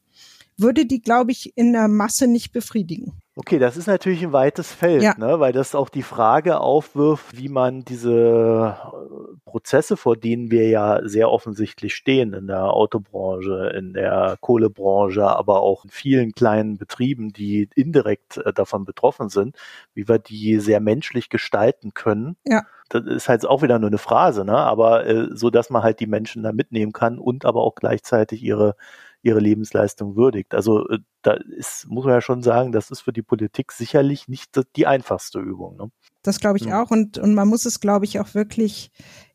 würde 0.57 0.85
die, 0.85 1.01
glaube 1.01 1.31
ich, 1.31 1.57
in 1.57 1.73
der 1.73 1.87
Masse 1.87 2.27
nicht 2.27 2.53
befriedigen. 2.53 3.13
Okay, 3.37 3.59
das 3.59 3.77
ist 3.77 3.89
natürlich 3.89 4.23
ein 4.23 4.33
weites 4.33 4.73
Feld, 4.73 5.03
ja. 5.03 5.15
ne? 5.19 5.41
weil 5.41 5.53
das 5.53 5.75
auch 5.75 5.89
die 5.89 6.05
Frage 6.05 6.61
aufwirft, 6.61 7.37
wie 7.37 7.49
man 7.49 7.85
diese 7.85 8.77
äh, 8.77 9.37
Prozesse, 9.45 9.97
vor 9.97 10.17
denen 10.17 10.53
wir 10.53 10.69
ja 10.69 11.01
sehr 11.03 11.33
offensichtlich 11.33 11.97
stehen, 11.97 12.33
in 12.33 12.47
der 12.47 12.73
Autobranche, 12.73 13.73
in 13.77 13.93
der 13.93 14.37
Kohlebranche, 14.41 15.27
aber 15.27 15.63
auch 15.63 15.85
in 15.85 15.91
vielen 15.91 16.33
kleinen 16.33 16.79
Betrieben, 16.79 17.33
die 17.33 17.69
indirekt 17.75 18.37
äh, 18.37 18.53
davon 18.53 18.85
betroffen 18.85 19.29
sind, 19.29 19.57
wie 19.95 20.07
wir 20.07 20.21
die 20.21 20.61
sehr 20.61 20.79
menschlich 20.79 21.29
gestalten 21.29 21.93
können. 21.93 22.37
Ja. 22.47 22.63
Das 22.89 23.05
ist 23.05 23.29
halt 23.29 23.45
auch 23.47 23.63
wieder 23.63 23.81
nur 23.81 23.89
eine 23.89 23.99
Phrase, 23.99 24.45
ne? 24.45 24.57
aber 24.57 25.07
äh, 25.07 25.27
so, 25.33 25.51
dass 25.51 25.71
man 25.71 25.83
halt 25.83 25.99
die 25.99 26.07
Menschen 26.07 26.45
da 26.45 26.53
mitnehmen 26.53 26.93
kann 26.93 27.19
und 27.19 27.45
aber 27.45 27.63
auch 27.63 27.75
gleichzeitig 27.75 28.45
ihre 28.45 28.77
ihre 29.25 29.41
Lebensleistung 29.41 30.17
würdigt. 30.17 30.55
Also 30.55 30.87
äh, 30.89 30.99
da 31.23 31.33
ist, 31.33 31.87
muss 31.89 32.05
man 32.05 32.15
ja 32.15 32.21
schon 32.21 32.43
sagen, 32.43 32.73
das 32.73 32.91
ist 32.91 33.01
für 33.01 33.13
die 33.13 33.23
Politik 33.23 33.73
sicherlich 33.73 34.29
nicht 34.29 34.61
die 34.77 34.87
einfachste 34.87 35.41
Übung. 35.41 35.77
Ne? 35.77 35.91
Das 36.23 36.41
glaube 36.41 36.59
ich 36.59 36.67
mhm. 36.67 36.73
auch 36.73 36.91
und, 36.91 37.19
und 37.19 37.35
man 37.35 37.49
muss 37.49 37.65
es, 37.65 37.81
glaube 37.81 38.05
ich, 38.05 38.21
auch 38.21 38.35
wirklich 38.35 38.91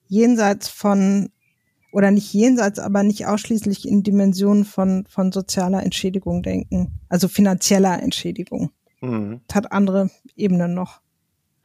jenseits 0.08 0.70
von 0.70 1.30
oder 1.92 2.12
nicht 2.12 2.32
jenseits, 2.34 2.78
aber 2.78 3.02
nicht 3.02 3.26
ausschließlich 3.26 3.88
in 3.88 4.04
Dimensionen 4.04 4.64
von, 4.64 5.06
von 5.10 5.32
sozialer 5.32 5.82
Entschädigung 5.82 6.44
denken, 6.44 7.00
also 7.10 7.28
finanzieller 7.28 8.02
Entschädigung. 8.02 8.70
Mhm. 9.02 9.42
Das 9.48 9.56
hat 9.56 9.72
andere 9.72 10.12
Ebenen 10.36 10.76
noch. 10.76 11.02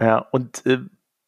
Ja, 0.00 0.18
und 0.18 0.64
äh, 0.64 0.78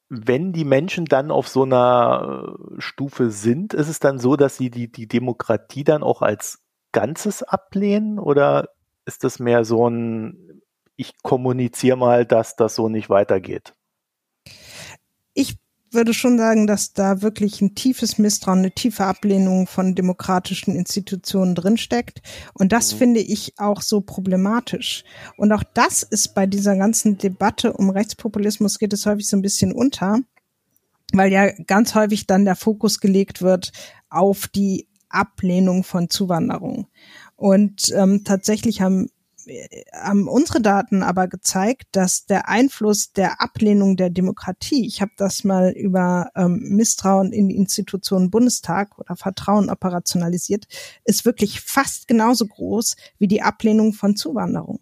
wenn 0.09 0.55
die 0.55 0.65
Menschen 0.65 1.05
dann 1.05 1.31
auf 1.31 1.49
so 1.49 1.65
einer 1.65 2.57
äh, 2.57 2.81
Stufe 2.81 3.31
sind, 3.31 3.75
ist 3.75 3.89
es 3.89 3.99
dann 3.99 4.19
so, 4.19 4.37
dass 4.37 4.57
sie 4.57 4.71
die, 4.71 4.91
die 4.91 5.09
Demokratie 5.09 5.85
dann 5.85 6.03
auch 6.03 6.23
als 6.23 6.63
Ganzes 6.97 7.43
ablehnen 7.43 8.19
oder 8.19 8.71
ist 9.05 9.23
das 9.23 9.39
mehr 9.39 9.67
so 9.67 9.87
ein, 9.87 10.63
ich 10.97 11.13
kommuniziere 11.23 11.99
mal, 11.99 12.25
dass 12.25 12.57
das 12.57 12.75
so 12.75 12.89
nicht 12.89 13.11
weitergeht? 13.11 13.75
Ich 15.35 15.59
würde 15.91 16.15
schon 16.15 16.39
sagen, 16.39 16.67
dass 16.67 16.95
da 16.95 17.21
wirklich 17.21 17.61
ein 17.61 17.75
tiefes 17.75 18.17
Misstrauen, 18.17 18.61
eine 18.61 18.71
tiefe 18.71 19.05
Ablehnung 19.05 19.67
von 19.67 19.95
demokratischen 19.95 20.75
Institutionen 20.75 21.55
drinsteckt. 21.55 22.23
Und 22.55 22.73
das 22.73 22.95
mhm. 22.95 22.99
finde 22.99 23.21
ich 23.21 23.53
auch 23.59 23.83
so 23.83 24.01
problematisch. 24.01 25.05
Und 25.37 25.53
auch 25.53 25.65
das 25.75 26.03
ist 26.03 26.35
bei 26.35 26.47
dieser 26.47 26.77
ganzen 26.77 27.19
Debatte 27.19 27.75
um 27.75 27.91
Rechtspopulismus 27.91 28.79
geht 28.79 28.95
es 28.95 29.05
häufig 29.05 29.29
so 29.29 29.37
ein 29.37 29.43
bisschen 29.43 29.73
unter, 29.73 30.21
weil 31.13 31.31
ja 31.31 31.51
ganz 31.67 31.95
häufig 31.95 32.27
dann 32.27 32.47
der 32.47 32.57
Fokus 32.57 33.01
gelegt 33.01 33.43
wird 33.43 33.71
auf 34.09 34.47
die 34.49 34.89
Ablehnung 35.17 35.83
von 35.85 36.11
Zuwanderung. 36.11 36.87
Und 37.37 37.93
ähm, 37.95 38.25
tatsächlich 38.25 38.81
haben 38.81 39.09
haben 39.93 40.29
unsere 40.29 40.61
Daten 40.61 41.03
aber 41.03 41.29
gezeigt, 41.29 41.89
dass 41.93 42.27
der 42.27 42.49
Einfluss 42.49 43.13
der 43.13 43.41
Ablehnung 43.41 43.97
der 43.97 44.11
Demokratie, 44.11 44.87
ich 44.87 45.01
habe 45.01 45.13
das 45.17 45.45
mal 45.45 45.71
über 45.71 46.31
ähm, 46.35 46.59
Misstrauen 46.71 47.33
in 47.33 47.49
die 47.49 47.57
Institutionen 47.57 48.31
Bundestag 48.31 48.99
oder 48.99 49.17
Vertrauen 49.17 49.71
operationalisiert, 49.71 50.67
ist 51.05 51.25
wirklich 51.25 51.61
fast 51.61 52.09
genauso 52.09 52.47
groß 52.47 52.97
wie 53.19 53.29
die 53.29 53.43
Ablehnung 53.43 53.93
von 53.93 54.17
Zuwanderung. 54.17 54.81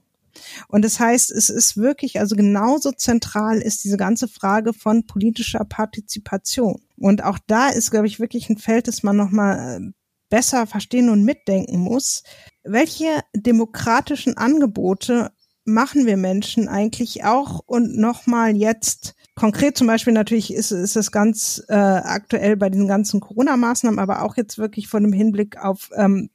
Und 0.66 0.85
das 0.85 0.99
heißt, 0.99 1.31
es 1.31 1.49
ist 1.49 1.77
wirklich, 1.77 2.18
also 2.18 2.35
genauso 2.35 2.90
zentral 2.90 3.59
ist 3.59 3.85
diese 3.85 3.97
ganze 3.97 4.27
Frage 4.27 4.73
von 4.73 5.07
politischer 5.07 5.64
Partizipation. 5.64 6.81
Und 6.97 7.23
auch 7.23 7.38
da 7.47 7.68
ist, 7.68 7.90
glaube 7.92 8.09
ich, 8.09 8.18
wirklich 8.18 8.49
ein 8.51 8.59
Feld, 8.59 8.88
das 8.88 9.03
man 9.05 9.16
nochmal 9.16 9.81
äh, 9.81 9.92
besser 10.35 10.66
verstehen 10.66 11.11
und 11.11 11.23
mitdenken 11.23 11.79
muss. 11.79 12.25
Welche 12.64 13.20
demokratischen 13.37 14.37
Angebote 14.37 15.31
machen 15.64 16.07
wir 16.07 16.16
Menschen 16.16 16.66
eigentlich 16.66 17.23
auch 17.23 17.61
und 17.66 17.97
nochmal 17.97 18.57
jetzt 18.57 19.14
konkret 19.37 19.79
zum 19.79 19.87
Beispiel 19.87 20.12
natürlich 20.12 20.53
ist, 20.53 20.73
ist 20.73 20.97
es 20.97 21.12
ganz 21.12 21.62
äh, 21.68 21.75
aktuell 21.75 22.57
bei 22.57 22.68
diesen 22.68 22.88
ganzen 22.88 23.20
Corona-Maßnahmen, 23.20 24.01
aber 24.01 24.25
auch 24.25 24.37
jetzt 24.37 24.59
wirklich 24.59 24.88
von 24.88 25.05
dem 25.05 25.12
Hinblick 25.12 25.57
auf 25.59 25.90
ähm, 25.94 26.31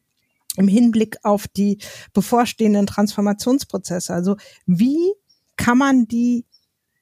im 0.56 0.70
Hinblick 0.70 1.18
auf 1.24 1.50
die 1.50 1.80
bevorstehenden 2.14 2.88
Transformationsprozesse. 2.88 4.14
Also 4.14 4.38
wie 4.66 5.12
kann 5.58 5.78
man 5.78 6.08
die, 6.08 6.46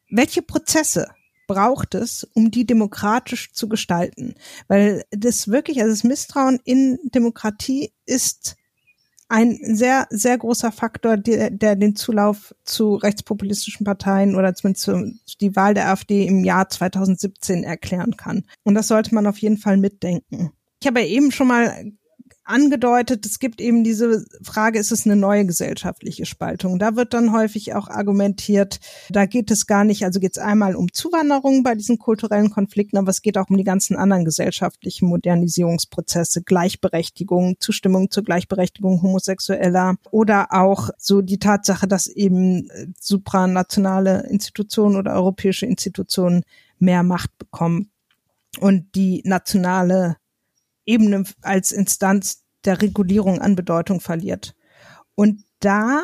welche 0.10 0.41
Prozesse 0.41 1.10
braucht 1.47 1.95
es, 1.95 2.25
um 2.33 2.51
die 2.51 2.65
demokratisch 2.65 3.53
zu 3.53 3.67
gestalten. 3.67 4.36
Weil 4.67 5.03
das 5.12 5.47
wirklich, 5.47 5.81
also 5.81 5.91
das 5.91 6.03
Misstrauen 6.03 6.60
in 6.63 6.99
Demokratie 7.03 7.91
ist 8.05 8.57
ein 9.29 9.60
sehr, 9.62 10.07
sehr 10.10 10.38
großer 10.38 10.71
Faktor, 10.71 11.17
der, 11.17 11.49
der 11.49 11.75
den 11.75 11.95
Zulauf 11.95 12.55
zu 12.63 12.95
rechtspopulistischen 12.95 13.86
Parteien 13.86 14.36
oder 14.36 14.53
zumindest 14.55 15.41
die 15.41 15.55
Wahl 15.55 15.73
der 15.73 15.89
AfD 15.89 16.25
im 16.25 16.43
Jahr 16.43 16.69
2017 16.69 17.63
erklären 17.63 18.15
kann. 18.15 18.43
Und 18.63 18.75
das 18.75 18.88
sollte 18.88 19.13
man 19.13 19.27
auf 19.27 19.38
jeden 19.39 19.57
Fall 19.57 19.77
mitdenken. 19.77 20.51
Ich 20.81 20.88
habe 20.88 21.01
ja 21.01 21.07
eben 21.07 21.31
schon 21.31 21.47
mal 21.47 21.91
angedeutet, 22.47 23.25
es 23.25 23.39
gibt 23.39 23.62
eben 23.62 23.83
diese 23.83 24.25
Frage, 24.41 24.79
ist 24.79 24.91
es 24.91 25.05
eine 25.05 25.15
neue 25.15 25.45
gesellschaftliche 25.45 26.25
Spaltung? 26.25 26.79
Da 26.79 26.95
wird 26.95 27.13
dann 27.13 27.31
häufig 27.31 27.75
auch 27.75 27.88
argumentiert, 27.88 28.79
da 29.10 29.25
geht 29.25 29.51
es 29.51 29.67
gar 29.67 29.83
nicht, 29.83 30.03
also 30.05 30.19
geht 30.19 30.38
es 30.38 30.41
einmal 30.41 30.75
um 30.75 30.91
Zuwanderung 30.93 31.63
bei 31.63 31.75
diesen 31.75 31.97
kulturellen 31.97 32.49
Konflikten, 32.49 32.97
aber 32.97 33.10
es 33.10 33.21
geht 33.21 33.38
auch 33.38 33.49
um 33.49 33.57
die 33.57 33.63
ganzen 33.63 33.95
anderen 33.95 34.25
gesellschaftlichen 34.25 35.07
Modernisierungsprozesse, 35.10 36.41
Gleichberechtigung, 36.43 37.55
Zustimmung 37.60 38.10
zur 38.10 38.23
Gleichberechtigung 38.23 39.01
Homosexueller 39.01 39.95
oder 40.12 40.47
auch 40.51 40.89
so 40.97 41.21
die 41.21 41.39
Tatsache, 41.39 41.88
dass 41.88 42.07
eben 42.07 42.69
äh, 42.69 42.88
supranationale 42.99 44.27
Institutionen 44.29 44.95
oder 44.95 45.13
europäische 45.13 45.65
Institutionen 45.65 46.43
mehr 46.79 47.03
Macht 47.03 47.38
bekommen 47.38 47.89
und 48.60 48.95
die 48.95 49.21
nationale 49.25 50.17
Ebene 50.88 51.23
als 51.41 51.71
Instanz 51.71 52.43
der 52.65 52.82
Regulierung 52.82 53.39
an 53.39 53.56
Bedeutung 53.56 54.00
verliert. 54.02 54.56
Und 55.15 55.43
da 55.60 56.02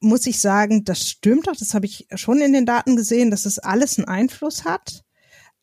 muss 0.00 0.26
ich 0.26 0.40
sagen, 0.40 0.84
das 0.84 1.08
stimmt 1.08 1.46
doch, 1.46 1.56
das 1.56 1.72
habe 1.72 1.86
ich 1.86 2.06
schon 2.14 2.40
in 2.40 2.52
den 2.52 2.66
Daten 2.66 2.96
gesehen, 2.96 3.30
dass 3.30 3.46
es 3.46 3.58
alles 3.58 3.98
einen 3.98 4.08
Einfluss 4.08 4.64
hat, 4.64 5.02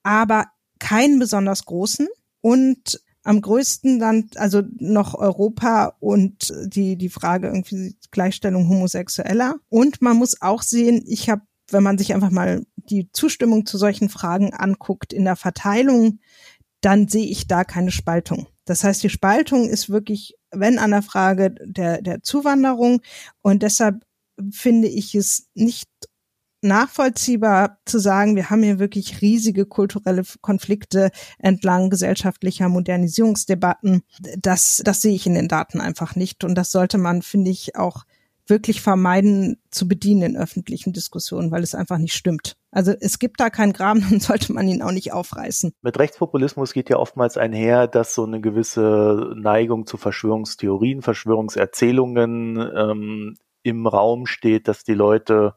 aber 0.01 0.47
keinen 0.79 1.19
besonders 1.19 1.65
großen. 1.65 2.07
Und 2.41 2.99
am 3.23 3.41
größten 3.41 3.99
dann, 3.99 4.29
also 4.35 4.63
noch 4.79 5.13
Europa 5.13 5.95
und 5.99 6.51
die, 6.65 6.97
die 6.97 7.09
Frage 7.09 7.47
irgendwie 7.47 7.95
Gleichstellung 8.09 8.67
Homosexueller. 8.67 9.55
Und 9.69 10.01
man 10.01 10.17
muss 10.17 10.41
auch 10.41 10.63
sehen, 10.63 11.03
ich 11.05 11.29
habe, 11.29 11.43
wenn 11.69 11.83
man 11.83 11.97
sich 11.97 12.13
einfach 12.13 12.31
mal 12.31 12.65
die 12.75 13.11
Zustimmung 13.11 13.65
zu 13.65 13.77
solchen 13.77 14.09
Fragen 14.09 14.53
anguckt 14.53 15.13
in 15.13 15.23
der 15.23 15.35
Verteilung, 15.35 16.19
dann 16.81 17.07
sehe 17.07 17.27
ich 17.27 17.47
da 17.47 17.63
keine 17.63 17.91
Spaltung. 17.91 18.47
Das 18.65 18.83
heißt, 18.83 19.01
die 19.03 19.09
Spaltung 19.09 19.67
ist 19.69 19.89
wirklich 19.89 20.35
wenn 20.51 20.79
an 20.79 20.91
der 20.91 21.01
Frage 21.01 21.55
der, 21.63 22.01
der 22.01 22.21
Zuwanderung. 22.21 23.01
Und 23.41 23.63
deshalb 23.63 24.03
finde 24.51 24.87
ich 24.87 25.15
es 25.15 25.47
nicht 25.53 25.89
nachvollziehbar 26.63 27.79
zu 27.85 27.97
sagen, 27.97 28.35
wir 28.35 28.51
haben 28.51 28.61
hier 28.61 28.77
wirklich 28.77 29.21
riesige 29.21 29.65
kulturelle 29.65 30.21
Konflikte 30.41 31.09
entlang 31.39 31.89
gesellschaftlicher 31.89 32.69
Modernisierungsdebatten. 32.69 34.03
Das, 34.37 34.81
das 34.85 35.01
sehe 35.01 35.15
ich 35.15 35.25
in 35.25 35.33
den 35.33 35.47
Daten 35.47 35.81
einfach 35.81 36.15
nicht. 36.15 36.43
Und 36.43 36.55
das 36.55 36.71
sollte 36.71 36.99
man, 36.99 37.23
finde 37.23 37.49
ich, 37.49 37.75
auch 37.75 38.03
wirklich 38.47 38.81
vermeiden 38.81 39.57
zu 39.69 39.87
bedienen 39.87 40.21
in 40.21 40.37
öffentlichen 40.37 40.93
Diskussionen, 40.93 41.51
weil 41.51 41.63
es 41.63 41.75
einfach 41.75 41.97
nicht 41.97 42.13
stimmt. 42.13 42.57
Also 42.71 42.93
es 42.99 43.19
gibt 43.19 43.39
da 43.39 43.49
keinen 43.49 43.73
Graben, 43.73 44.01
dann 44.09 44.19
sollte 44.19 44.53
man 44.53 44.67
ihn 44.67 44.81
auch 44.81 44.91
nicht 44.91 45.13
aufreißen. 45.13 45.73
Mit 45.81 45.99
Rechtspopulismus 45.99 46.73
geht 46.73 46.89
ja 46.89 46.97
oftmals 46.97 47.37
einher, 47.37 47.87
dass 47.87 48.13
so 48.13 48.25
eine 48.25 48.41
gewisse 48.41 49.33
Neigung 49.35 49.85
zu 49.85 49.97
Verschwörungstheorien, 49.97 51.01
Verschwörungserzählungen 51.01 52.57
ähm, 52.57 53.35
im 53.63 53.87
Raum 53.87 54.25
steht, 54.25 54.67
dass 54.67 54.83
die 54.83 54.93
Leute 54.93 55.55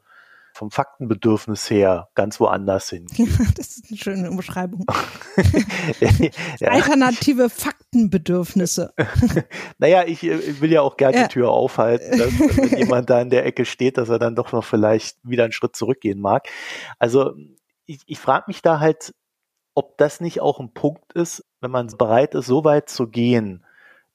vom 0.54 0.70
Faktenbedürfnis 0.70 1.68
her 1.68 2.08
ganz 2.14 2.38
woanders 2.38 2.88
hin. 2.88 3.06
das 3.56 3.76
ist 3.76 3.86
eine 3.88 3.98
schöne 3.98 4.30
Umschreibung. 4.30 4.86
ja. 6.60 6.68
Alternative 6.68 7.50
Faktenbedürfnisse. 7.94 8.92
naja, 9.78 10.04
ich, 10.04 10.22
ich, 10.24 10.60
will 10.60 10.72
ja 10.72 10.82
auch 10.82 10.96
gerne 10.96 11.16
ja. 11.16 11.22
die 11.24 11.32
Tür 11.32 11.50
aufhalten, 11.50 12.18
dass, 12.18 12.38
wenn 12.56 12.78
jemand 12.78 13.08
da 13.08 13.20
in 13.20 13.30
der 13.30 13.46
Ecke 13.46 13.64
steht, 13.64 13.98
dass 13.98 14.08
er 14.08 14.18
dann 14.18 14.34
doch 14.34 14.52
noch 14.52 14.64
vielleicht 14.64 15.18
wieder 15.22 15.44
einen 15.44 15.52
Schritt 15.52 15.76
zurückgehen 15.76 16.20
mag. 16.20 16.48
Also 16.98 17.34
ich, 17.86 18.00
ich 18.06 18.18
frage 18.18 18.44
mich 18.48 18.62
da 18.62 18.80
halt, 18.80 19.14
ob 19.74 19.96
das 19.98 20.20
nicht 20.20 20.40
auch 20.40 20.60
ein 20.60 20.72
Punkt 20.72 21.12
ist, 21.12 21.44
wenn 21.60 21.70
man 21.70 21.86
bereit 21.96 22.34
ist, 22.34 22.46
so 22.46 22.64
weit 22.64 22.88
zu 22.88 23.08
gehen, 23.08 23.64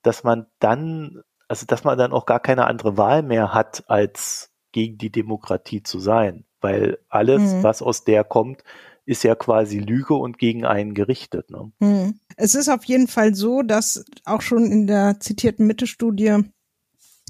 dass 0.02 0.24
man 0.24 0.48
dann, 0.60 1.22
also 1.48 1.66
dass 1.66 1.84
man 1.84 1.98
dann 1.98 2.14
auch 2.14 2.26
gar 2.26 2.40
keine 2.40 2.66
andere 2.66 2.98
Wahl 2.98 3.24
mehr 3.24 3.54
hat, 3.54 3.84
als 3.88 4.52
gegen 4.72 4.98
die 4.98 5.12
Demokratie 5.12 5.84
zu 5.84 6.00
sein, 6.00 6.46
weil 6.62 7.00
alles, 7.10 7.42
mhm. 7.42 7.64
was 7.64 7.82
aus 7.82 8.04
der 8.04 8.24
kommt, 8.24 8.64
ist 9.10 9.24
ja 9.24 9.34
quasi 9.34 9.80
Lüge 9.80 10.14
und 10.14 10.38
gegen 10.38 10.66
einen 10.66 10.94
gerichtet. 10.94 11.50
Ne? 11.50 11.72
Mhm. 11.80 12.20
Es 12.38 12.54
ist 12.54 12.70
auf 12.70 12.84
jeden 12.84 13.08
Fall 13.08 13.34
so, 13.34 13.64
dass 13.64 14.06
auch 14.24 14.42
schon 14.42 14.72
in 14.72 14.86
der 14.86 15.20
zitierten 15.20 15.66
Mitte-Studie 15.66 16.44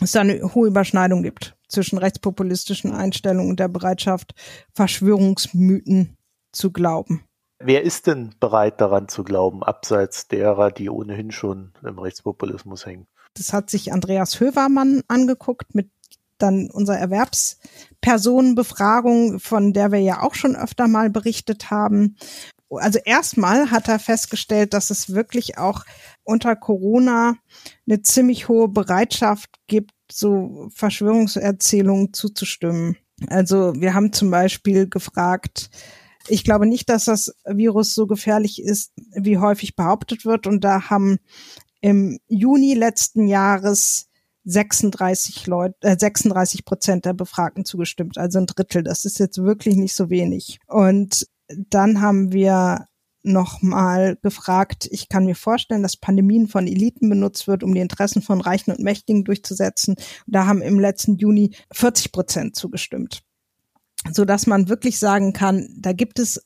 es 0.01 0.11
da 0.11 0.21
eine 0.21 0.53
hohe 0.53 0.67
Überschneidung 0.67 1.23
gibt 1.23 1.55
zwischen 1.69 1.97
rechtspopulistischen 1.97 2.91
Einstellungen 2.91 3.49
und 3.49 3.59
der 3.61 3.69
Bereitschaft, 3.69 4.33
Verschwörungsmythen 4.73 6.17
zu 6.51 6.71
glauben. 6.71 7.23
Wer 7.59 7.83
ist 7.83 8.07
denn 8.07 8.35
bereit 8.39 8.81
daran 8.81 9.07
zu 9.07 9.23
glauben, 9.23 9.63
abseits 9.63 10.27
derer, 10.27 10.71
die 10.71 10.89
ohnehin 10.89 11.31
schon 11.31 11.73
im 11.83 11.99
Rechtspopulismus 11.99 12.85
hängen? 12.85 13.07
Das 13.35 13.53
hat 13.53 13.69
sich 13.69 13.93
Andreas 13.93 14.39
Hövermann 14.39 15.03
angeguckt 15.07 15.75
mit 15.75 15.89
dann 16.39 16.69
unsere 16.71 16.97
Erwerbspersonenbefragung, 18.01 19.39
von 19.39 19.73
der 19.73 19.91
wir 19.91 19.99
ja 19.99 20.21
auch 20.21 20.35
schon 20.35 20.55
öfter 20.55 20.87
mal 20.87 21.09
berichtet 21.09 21.71
haben. 21.71 22.15
Also 22.69 22.99
erstmal 23.03 23.71
hat 23.71 23.87
er 23.87 23.99
festgestellt, 23.99 24.73
dass 24.73 24.91
es 24.91 25.13
wirklich 25.13 25.57
auch 25.57 25.85
unter 26.23 26.55
Corona 26.55 27.35
eine 27.87 28.01
ziemlich 28.01 28.47
hohe 28.47 28.67
Bereitschaft 28.67 29.49
gibt, 29.67 29.91
so 30.11 30.69
Verschwörungserzählungen 30.73 32.13
zuzustimmen. 32.13 32.97
Also 33.27 33.73
wir 33.75 33.95
haben 33.95 34.13
zum 34.13 34.29
Beispiel 34.29 34.87
gefragt, 34.87 35.69
ich 36.27 36.43
glaube 36.43 36.67
nicht, 36.67 36.89
dass 36.89 37.05
das 37.05 37.33
Virus 37.45 37.95
so 37.95 38.05
gefährlich 38.05 38.61
ist, 38.61 38.91
wie 39.13 39.39
häufig 39.39 39.75
behauptet 39.75 40.25
wird. 40.25 40.45
Und 40.45 40.63
da 40.63 40.89
haben 40.89 41.17
im 41.81 42.19
Juni 42.27 42.75
letzten 42.75 43.27
Jahres 43.27 44.08
36 44.49 45.45
Leute, 45.47 45.75
äh, 45.81 45.97
36 45.97 46.65
Prozent 46.65 47.05
der 47.05 47.13
Befragten 47.13 47.65
zugestimmt, 47.65 48.17
also 48.17 48.39
ein 48.39 48.47
Drittel. 48.47 48.83
Das 48.83 49.05
ist 49.05 49.19
jetzt 49.19 49.37
wirklich 49.37 49.75
nicht 49.75 49.95
so 49.95 50.09
wenig. 50.09 50.59
Und 50.67 51.27
dann 51.47 52.01
haben 52.01 52.31
wir 52.31 52.87
nochmal 53.21 54.17
gefragt, 54.21 54.87
ich 54.91 55.09
kann 55.09 55.25
mir 55.25 55.35
vorstellen, 55.35 55.83
dass 55.83 55.97
Pandemien 55.97 56.47
von 56.47 56.67
Eliten 56.67 57.09
benutzt 57.09 57.47
wird, 57.47 57.63
um 57.63 57.73
die 57.73 57.81
Interessen 57.81 58.21
von 58.21 58.41
Reichen 58.41 58.71
und 58.71 58.79
Mächtigen 58.79 59.23
durchzusetzen. 59.23 59.95
Da 60.25 60.45
haben 60.45 60.61
im 60.61 60.79
letzten 60.79 61.17
Juni 61.17 61.53
40 61.71 62.11
Prozent 62.11 62.55
zugestimmt. 62.55 63.21
So 64.11 64.23
dass 64.25 64.47
man 64.47 64.69
wirklich 64.69 64.97
sagen 64.97 65.33
kann, 65.33 65.67
da 65.77 65.91
gibt 65.91 66.19
es 66.19 66.41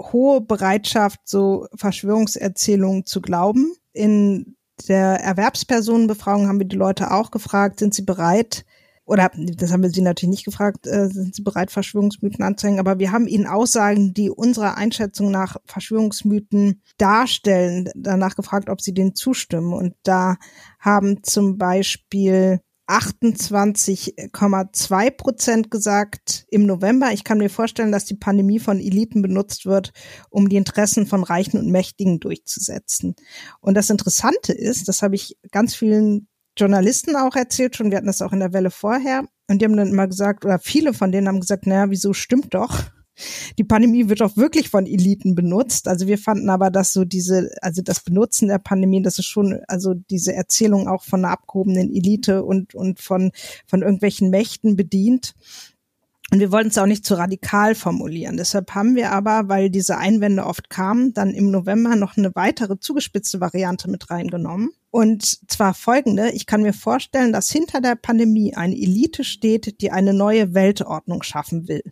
hohe 0.00 0.40
Bereitschaft, 0.40 1.20
so 1.24 1.66
Verschwörungserzählungen 1.74 3.06
zu 3.06 3.20
glauben. 3.20 3.74
In 3.92 4.56
der 4.88 5.20
Erwerbspersonenbefragung 5.20 6.48
haben 6.48 6.58
wir 6.58 6.66
die 6.66 6.76
Leute 6.76 7.10
auch 7.10 7.30
gefragt, 7.30 7.78
sind 7.78 7.94
sie 7.94 8.02
bereit, 8.02 8.64
oder 9.10 9.28
das 9.34 9.72
haben 9.72 9.82
wir 9.82 9.90
sie 9.90 10.02
natürlich 10.02 10.30
nicht 10.30 10.44
gefragt, 10.44 10.86
äh, 10.86 11.08
sind 11.08 11.34
sie 11.34 11.42
bereit, 11.42 11.72
Verschwörungsmythen 11.72 12.44
anzuhängen, 12.44 12.78
aber 12.78 13.00
wir 13.00 13.10
haben 13.10 13.26
ihnen 13.26 13.46
Aussagen, 13.46 14.14
die 14.14 14.30
unserer 14.30 14.76
Einschätzung 14.76 15.32
nach 15.32 15.56
Verschwörungsmythen 15.64 16.80
darstellen, 16.96 17.90
danach 17.96 18.36
gefragt, 18.36 18.68
ob 18.68 18.80
sie 18.80 18.94
denen 18.94 19.16
zustimmen. 19.16 19.72
Und 19.72 19.94
da 20.04 20.36
haben 20.78 21.24
zum 21.24 21.58
Beispiel 21.58 22.60
28,2 22.90 25.10
Prozent 25.12 25.70
gesagt 25.70 26.44
im 26.50 26.66
November. 26.66 27.12
Ich 27.12 27.24
kann 27.24 27.38
mir 27.38 27.48
vorstellen, 27.48 27.92
dass 27.92 28.04
die 28.04 28.16
Pandemie 28.16 28.58
von 28.58 28.80
Eliten 28.80 29.22
benutzt 29.22 29.64
wird, 29.64 29.92
um 30.28 30.48
die 30.48 30.56
Interessen 30.56 31.06
von 31.06 31.22
Reichen 31.22 31.58
und 31.58 31.70
Mächtigen 31.70 32.18
durchzusetzen. 32.18 33.14
Und 33.60 33.74
das 33.74 33.90
Interessante 33.90 34.52
ist, 34.52 34.88
das 34.88 35.02
habe 35.02 35.14
ich 35.14 35.38
ganz 35.52 35.74
vielen 35.74 36.26
Journalisten 36.56 37.14
auch 37.14 37.36
erzählt 37.36 37.76
schon, 37.76 37.90
wir 37.90 37.98
hatten 37.98 38.08
das 38.08 38.22
auch 38.22 38.32
in 38.32 38.40
der 38.40 38.52
Welle 38.52 38.70
vorher, 38.70 39.24
und 39.48 39.60
die 39.60 39.64
haben 39.64 39.76
dann 39.76 39.88
immer 39.88 40.08
gesagt, 40.08 40.44
oder 40.44 40.58
viele 40.58 40.92
von 40.92 41.12
denen 41.12 41.28
haben 41.28 41.40
gesagt, 41.40 41.66
naja, 41.66 41.90
wieso 41.90 42.12
stimmt 42.12 42.54
doch? 42.54 42.90
Die 43.58 43.64
Pandemie 43.64 44.08
wird 44.08 44.22
auch 44.22 44.36
wirklich 44.36 44.68
von 44.68 44.86
Eliten 44.86 45.34
benutzt. 45.34 45.88
Also 45.88 46.06
wir 46.06 46.18
fanden 46.18 46.48
aber, 46.50 46.70
dass 46.70 46.92
so 46.92 47.04
diese, 47.04 47.50
also 47.60 47.82
das 47.82 48.00
Benutzen 48.00 48.48
der 48.48 48.58
Pandemie, 48.58 49.02
das 49.02 49.18
ist 49.18 49.26
schon, 49.26 49.60
also 49.68 49.94
diese 49.94 50.34
Erzählung 50.34 50.88
auch 50.88 51.04
von 51.04 51.24
einer 51.24 51.32
abgehobenen 51.32 51.94
Elite 51.94 52.44
und, 52.44 52.74
und 52.74 53.00
von, 53.00 53.32
von 53.66 53.82
irgendwelchen 53.82 54.30
Mächten 54.30 54.76
bedient. 54.76 55.34
Und 56.32 56.38
wir 56.38 56.52
wollten 56.52 56.68
es 56.68 56.78
auch 56.78 56.86
nicht 56.86 57.04
zu 57.04 57.14
radikal 57.14 57.74
formulieren. 57.74 58.36
Deshalb 58.36 58.72
haben 58.72 58.94
wir 58.94 59.10
aber, 59.10 59.48
weil 59.48 59.68
diese 59.68 59.98
Einwände 59.98 60.46
oft 60.46 60.70
kamen, 60.70 61.12
dann 61.12 61.34
im 61.34 61.50
November 61.50 61.96
noch 61.96 62.16
eine 62.16 62.32
weitere 62.36 62.78
zugespitzte 62.78 63.40
Variante 63.40 63.90
mit 63.90 64.10
reingenommen. 64.10 64.70
Und 64.92 65.50
zwar 65.50 65.74
folgende. 65.74 66.30
Ich 66.30 66.46
kann 66.46 66.62
mir 66.62 66.72
vorstellen, 66.72 67.32
dass 67.32 67.50
hinter 67.50 67.80
der 67.80 67.96
Pandemie 67.96 68.54
eine 68.54 68.76
Elite 68.76 69.24
steht, 69.24 69.80
die 69.80 69.90
eine 69.90 70.14
neue 70.14 70.54
Weltordnung 70.54 71.24
schaffen 71.24 71.66
will. 71.66 71.82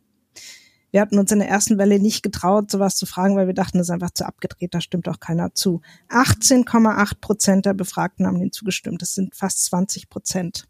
Wir 0.90 1.01
hatten 1.01 1.18
uns 1.18 1.31
in 1.33 1.38
der 1.38 1.48
ersten 1.48 1.79
Welle 1.79 1.98
nicht 1.98 2.22
getraut, 2.22 2.70
sowas 2.70 2.96
zu 2.96 3.07
fragen, 3.07 3.37
weil 3.37 3.46
wir 3.46 3.55
dachten, 3.55 3.79
das 3.79 3.88
ist 3.88 3.92
einfach 3.92 4.11
zu 4.11 4.27
abgedreht, 4.27 4.74
da 4.74 4.81
stimmt 4.81 5.09
auch 5.09 5.20
keiner 5.20 5.55
zu. 5.55 5.83
18,8 6.09 7.20
Prozent 7.20 7.66
der 7.66 7.74
Befragten 7.74 8.27
haben 8.27 8.38
denen 8.38 8.53
zugestimmt. 8.53 9.03
Das 9.03 9.14
sind 9.14 9.35
fast 9.35 9.64
20 9.66 10.09
Prozent. 10.09 10.66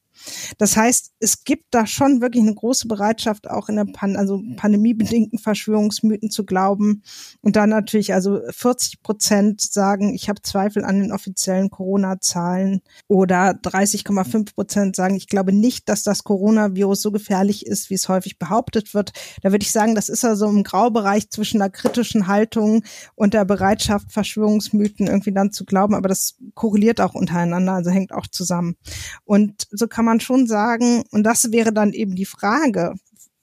Das 0.59 0.77
heißt, 0.77 1.13
es 1.21 1.45
gibt 1.45 1.67
da 1.75 1.87
schon 1.87 2.21
wirklich 2.21 2.43
eine 2.43 2.55
große 2.55 2.89
Bereitschaft, 2.89 3.49
auch 3.49 3.69
in 3.69 3.77
der 3.77 3.85
Pan 3.85 4.17
also 4.17 4.43
pandemiebedingten 4.57 5.39
Verschwörungsmythen 5.39 6.31
zu 6.31 6.45
glauben. 6.45 7.03
Und 7.41 7.57
dann 7.57 7.71
natürlich, 7.71 8.15
also 8.15 8.41
40 8.51 9.03
Prozent 9.03 9.61
sagen, 9.61 10.15
ich 10.15 10.29
habe 10.29 10.43
Zweifel 10.43 10.85
an 10.85 11.01
den 11.01 11.13
offiziellen 11.13 11.71
Corona-Zahlen 11.71 12.81
oder 13.07 13.51
30,5 13.51 14.55
Prozent 14.55 14.97
sagen, 14.97 15.17
ich 15.17 15.29
glaube 15.29 15.53
nicht, 15.53 15.89
dass 15.89 16.03
das 16.03 16.25
Coronavirus 16.25 17.03
so 17.03 17.13
gefährlich 17.13 17.67
ist, 17.67 17.91
wie 17.91 17.95
es 17.95 18.09
häufig 18.09 18.39
behauptet 18.39 18.95
wird. 18.95 19.13
Da 19.43 19.53
würde 19.53 19.63
ich 19.63 19.73
sagen, 19.73 19.95
das 19.95 20.09
ist 20.09 20.25
also 20.25 20.47
im 20.47 20.65
Graubereich 20.65 21.31
zwischen 21.31 21.59
der 21.59 21.71
kritischen 21.71 22.27
Haltung 22.27 22.85
und 23.15 23.35
der 23.35 23.45
Bereitschaft, 23.45 24.13
Verschwörungsmythen 24.13 25.07
irgendwie 25.07 25.33
dann 25.33 25.53
zu 25.53 25.65
glauben. 25.65 25.95
Aber 25.95 26.09
das 26.09 26.37
korreliert 26.55 27.01
auch 27.01 27.15
untereinander, 27.15 27.75
also 27.75 27.91
hängt 27.91 28.13
auch 28.13 28.27
zusammen. 28.27 28.77
Und 29.25 29.67
so 29.71 29.87
kann 29.87 30.05
man 30.05 30.08
schon 30.21 30.47
sagen, 30.47 31.05
und 31.11 31.25
das 31.25 31.53
wäre 31.53 31.73
dann 31.73 31.93
eben 31.93 32.15
die 32.15 32.25
Frage, 32.25 32.95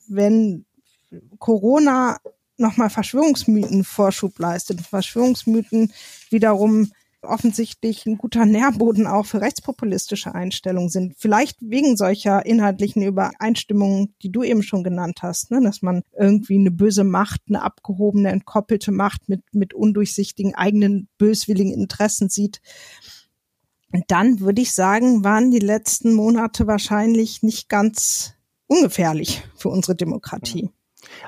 wenn 0.08 0.66
Corona 1.40 2.18
nochmal 2.58 2.90
Verschwörungsmythen 2.90 3.84
Vorschub 3.84 4.38
leistet, 4.40 4.82
Verschwörungsmythen 4.82 5.92
wiederum 6.30 6.92
offensichtlich 7.26 8.06
ein 8.06 8.18
guter 8.18 8.46
Nährboden 8.46 9.08
auch 9.08 9.26
für 9.26 9.42
rechtspopulistische 9.42 10.34
Einstellungen 10.34 10.90
sind. 10.90 11.16
Vielleicht 11.18 11.58
wegen 11.60 11.98
solcher 11.98 12.46
inhaltlichen 12.46 13.02
Übereinstimmungen, 13.02 14.14
die 14.22 14.32
du 14.32 14.44
eben 14.44 14.64
schon 14.64 14.84
genannt 14.84 15.20
hast, 15.22 15.52
ne? 15.52 15.60
dass 15.62 15.82
man 15.82 16.04
irgendwie 16.18 16.58
eine 16.60 16.72
böse 16.72 17.04
Macht, 17.04 17.42
eine 17.48 17.64
abgehobene, 17.64 18.30
entkoppelte 18.30 18.92
Macht 18.92 19.28
mit, 19.28 19.42
mit 19.54 19.74
undurchsichtigen 19.74 20.56
eigenen 20.56 21.08
böswilligen 21.18 21.74
Interessen 21.74 22.30
sieht. 22.30 22.62
Und 23.96 24.04
dann 24.10 24.42
würde 24.42 24.62
ich 24.62 24.74
sagen, 24.74 25.24
waren 25.24 25.52
die 25.52 25.60
letzten 25.60 26.14
Monate 26.14 26.68
wahrscheinlich 26.68 27.44
nicht 27.44 27.70
ganz 27.70 28.34
ungefährlich 28.68 29.42
für 29.56 29.70
unsere 29.70 29.96
Demokratie. 29.96 30.70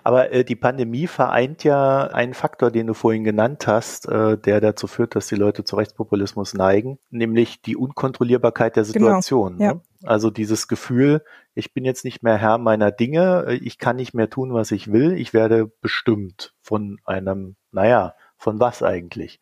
Aber 0.03 0.33
äh, 0.33 0.43
die 0.43 0.57
Pandemie 0.57 1.07
vereint 1.07 1.63
ja 1.63 2.07
einen 2.07 2.33
Faktor, 2.33 2.69
den 2.69 2.87
du 2.87 2.93
vorhin 2.93 3.23
genannt 3.23 3.67
hast, 3.67 4.09
äh, 4.09 4.37
der 4.37 4.59
dazu 4.59 4.87
führt, 4.87 5.15
dass 5.15 5.27
die 5.27 5.35
Leute 5.35 5.63
zu 5.63 5.77
Rechtspopulismus 5.77 6.55
neigen, 6.55 6.99
nämlich 7.09 7.61
die 7.61 7.77
Unkontrollierbarkeit 7.77 8.75
der 8.75 8.83
genau, 8.83 8.91
Situation. 8.91 9.59
Genau, 9.59 9.63
ja. 9.63 9.73
ne? 9.75 9.81
Also 10.03 10.29
dieses 10.29 10.67
Gefühl, 10.67 11.23
ich 11.53 11.73
bin 11.73 11.85
jetzt 11.85 12.03
nicht 12.03 12.21
mehr 12.21 12.37
Herr 12.37 12.57
meiner 12.57 12.91
Dinge, 12.91 13.45
äh, 13.47 13.55
ich 13.55 13.77
kann 13.77 13.95
nicht 13.95 14.13
mehr 14.13 14.29
tun, 14.29 14.53
was 14.53 14.71
ich 14.71 14.91
will, 14.91 15.13
ich 15.13 15.33
werde 15.33 15.71
bestimmt 15.79 16.53
von 16.61 16.97
einem, 17.05 17.55
naja, 17.71 18.13
von 18.37 18.59
was 18.59 18.83
eigentlich? 18.83 19.39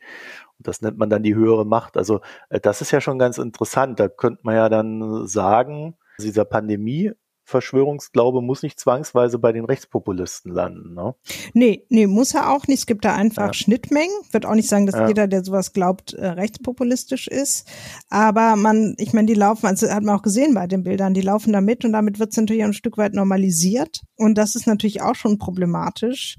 Und 0.58 0.68
das 0.68 0.82
nennt 0.82 0.98
man 0.98 1.10
dann 1.10 1.24
die 1.24 1.36
höhere 1.36 1.66
Macht. 1.66 1.98
Also 1.98 2.22
äh, 2.50 2.60
das 2.60 2.82
ist 2.82 2.92
ja 2.92 3.02
schon 3.02 3.20
ganz 3.20 3.38
interessant. 3.38 4.00
Da 4.00 4.08
könnte 4.08 4.42
man 4.44 4.56
ja 4.56 4.70
dann 4.70 5.28
sagen, 5.28 5.98
dieser 6.20 6.46
Pandemie 6.46 7.14
Verschwörungsglaube 7.46 8.42
muss 8.42 8.64
nicht 8.64 8.80
zwangsweise 8.80 9.38
bei 9.38 9.52
den 9.52 9.66
Rechtspopulisten 9.66 10.52
landen. 10.52 10.96
Ne? 10.96 11.14
Nee, 11.54 11.86
nee, 11.90 12.08
muss 12.08 12.34
er 12.34 12.52
auch 12.52 12.68
nicht. 12.68 12.80
Es 12.80 12.86
gibt 12.88 13.06
da 13.06 13.14
einfach 13.14 13.48
ja. 13.48 13.54
Schnittmengen. 13.54 14.16
Wird 14.32 14.48
auch 14.48 14.56
nicht 14.56 14.68
sagen, 14.68 14.88
dass 14.88 14.96
ja. 14.96 15.08
jeder, 15.08 15.28
der 15.28 15.46
sowas 15.46 15.72
glaubt, 15.72 16.14
äh, 16.14 16.26
rechtspopulistisch 16.26 17.28
ist. 17.28 17.68
Aber 18.10 18.56
man, 18.56 18.96
ich 18.98 19.14
meine, 19.14 19.28
die 19.28 19.36
laufen, 19.36 19.68
also 19.68 19.88
hat 19.88 20.04
man 20.04 20.18
auch 20.18 20.24
gesehen 20.24 20.56
bei 20.56 20.66
den 20.66 20.84
Bildern, 20.84 21.14
die 21.14 21.22
laufen 21.22 21.54
da 21.54 21.62
mit 21.62 21.86
und 21.86 21.94
damit 21.94 22.20
wird 22.20 22.32
es 22.32 22.38
natürlich 22.38 22.64
ein 22.64 22.74
Stück 22.74 22.98
weit 22.98 23.14
normalisiert. 23.14 24.02
Und 24.18 24.38
das 24.40 24.56
ist 24.56 24.66
natürlich 24.66 25.04
auch 25.04 25.16
schon 25.16 25.38
problematisch. 25.38 26.38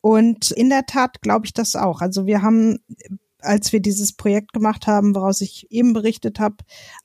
Und 0.00 0.50
in 0.50 0.70
der 0.70 0.86
Tat 0.86 1.22
glaube 1.22 1.46
ich 1.46 1.52
das 1.52 1.76
auch. 1.76 2.00
Also 2.00 2.26
wir 2.26 2.42
haben 2.42 2.80
als 3.40 3.72
wir 3.72 3.80
dieses 3.80 4.12
Projekt 4.12 4.52
gemacht 4.52 4.86
haben, 4.86 5.14
woraus 5.14 5.40
ich 5.40 5.70
eben 5.70 5.92
berichtet 5.92 6.40
habe, 6.40 6.56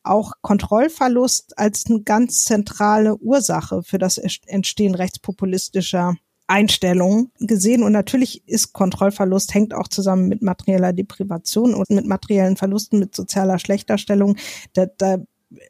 auch 0.04 0.34
Kontrollverlust 0.42 1.58
als 1.58 1.86
eine 1.88 2.02
ganz 2.02 2.44
zentrale 2.44 3.18
Ursache 3.18 3.84
für 3.84 3.98
das 3.98 4.18
Entstehen 4.18 4.96
rechtspopulistischer 4.96 6.16
Einstellungen 6.48 7.32
gesehen. 7.40 7.84
Und 7.84 7.94
natürlich 7.94 8.48
ist 8.48 8.74
Kontrollverlust, 8.74 9.54
hängt 9.54 9.74
auch 9.74 9.88
zusammen 9.88 10.28
mit 10.28 10.42
materieller 10.42 10.94
Deprivation 10.94 11.74
und 11.74 11.90
mit 11.90 12.06
materiellen 12.06 12.58
Verlusten, 12.58 13.00
mit 13.00 13.16
sozialer 13.16 13.60
Schlechterstellung. 13.60 14.38
Da, 14.74 14.88
da 14.98 15.18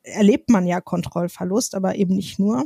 erlebt 0.04 0.49
man 0.49 0.65
ja 0.65 0.82
Kontrollverlust, 0.82 1.76
aber 1.76 1.95
eben 1.95 2.15
nicht 2.15 2.39
nur. 2.39 2.65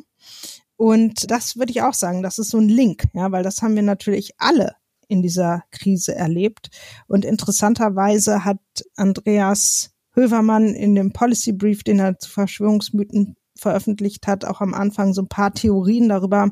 Und 0.78 1.32
das 1.32 1.58
würde 1.58 1.72
ich 1.72 1.82
auch 1.82 1.96
sagen, 1.96 2.22
das 2.22 2.38
ist 2.38 2.50
so 2.50 2.60
ein 2.60 2.70
Link, 2.70 3.06
ja, 3.14 3.32
weil 3.32 3.44
das 3.44 3.62
haben 3.62 3.76
wir 3.76 3.82
natürlich 3.82 4.34
alle 4.38 4.76
in 5.08 5.22
dieser 5.22 5.64
Krise 5.72 6.16
erlebt. 6.16 6.70
Und 7.08 7.26
interessanterweise 7.26 8.46
hat 8.46 8.60
Andreas 8.96 9.92
Hövermann 10.12 10.74
in 10.74 10.96
dem 10.96 11.14
Policy 11.14 11.54
Brief, 11.54 11.84
den 11.84 12.00
er 12.00 12.18
zu 12.18 12.30
Verschwörungsmythen 12.30 13.36
veröffentlicht 13.56 14.28
hat, 14.28 14.46
auch 14.46 14.62
am 14.62 14.74
Anfang 14.74 15.14
so 15.14 15.22
ein 15.22 15.28
paar 15.28 15.54
Theorien 15.54 16.10
darüber, 16.10 16.52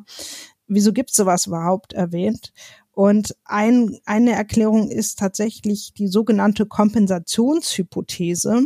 wieso 0.68 0.94
gibt 0.94 1.12
es 1.12 1.16
sowas 1.16 1.48
überhaupt 1.48 1.94
erwähnt. 1.94 2.54
Und 2.96 3.36
ein, 3.44 4.00
eine 4.06 4.32
Erklärung 4.32 4.90
ist 4.90 5.20
tatsächlich 5.20 5.94
die 5.94 6.08
sogenannte 6.08 6.66
Kompensationshypothese, 6.66 8.64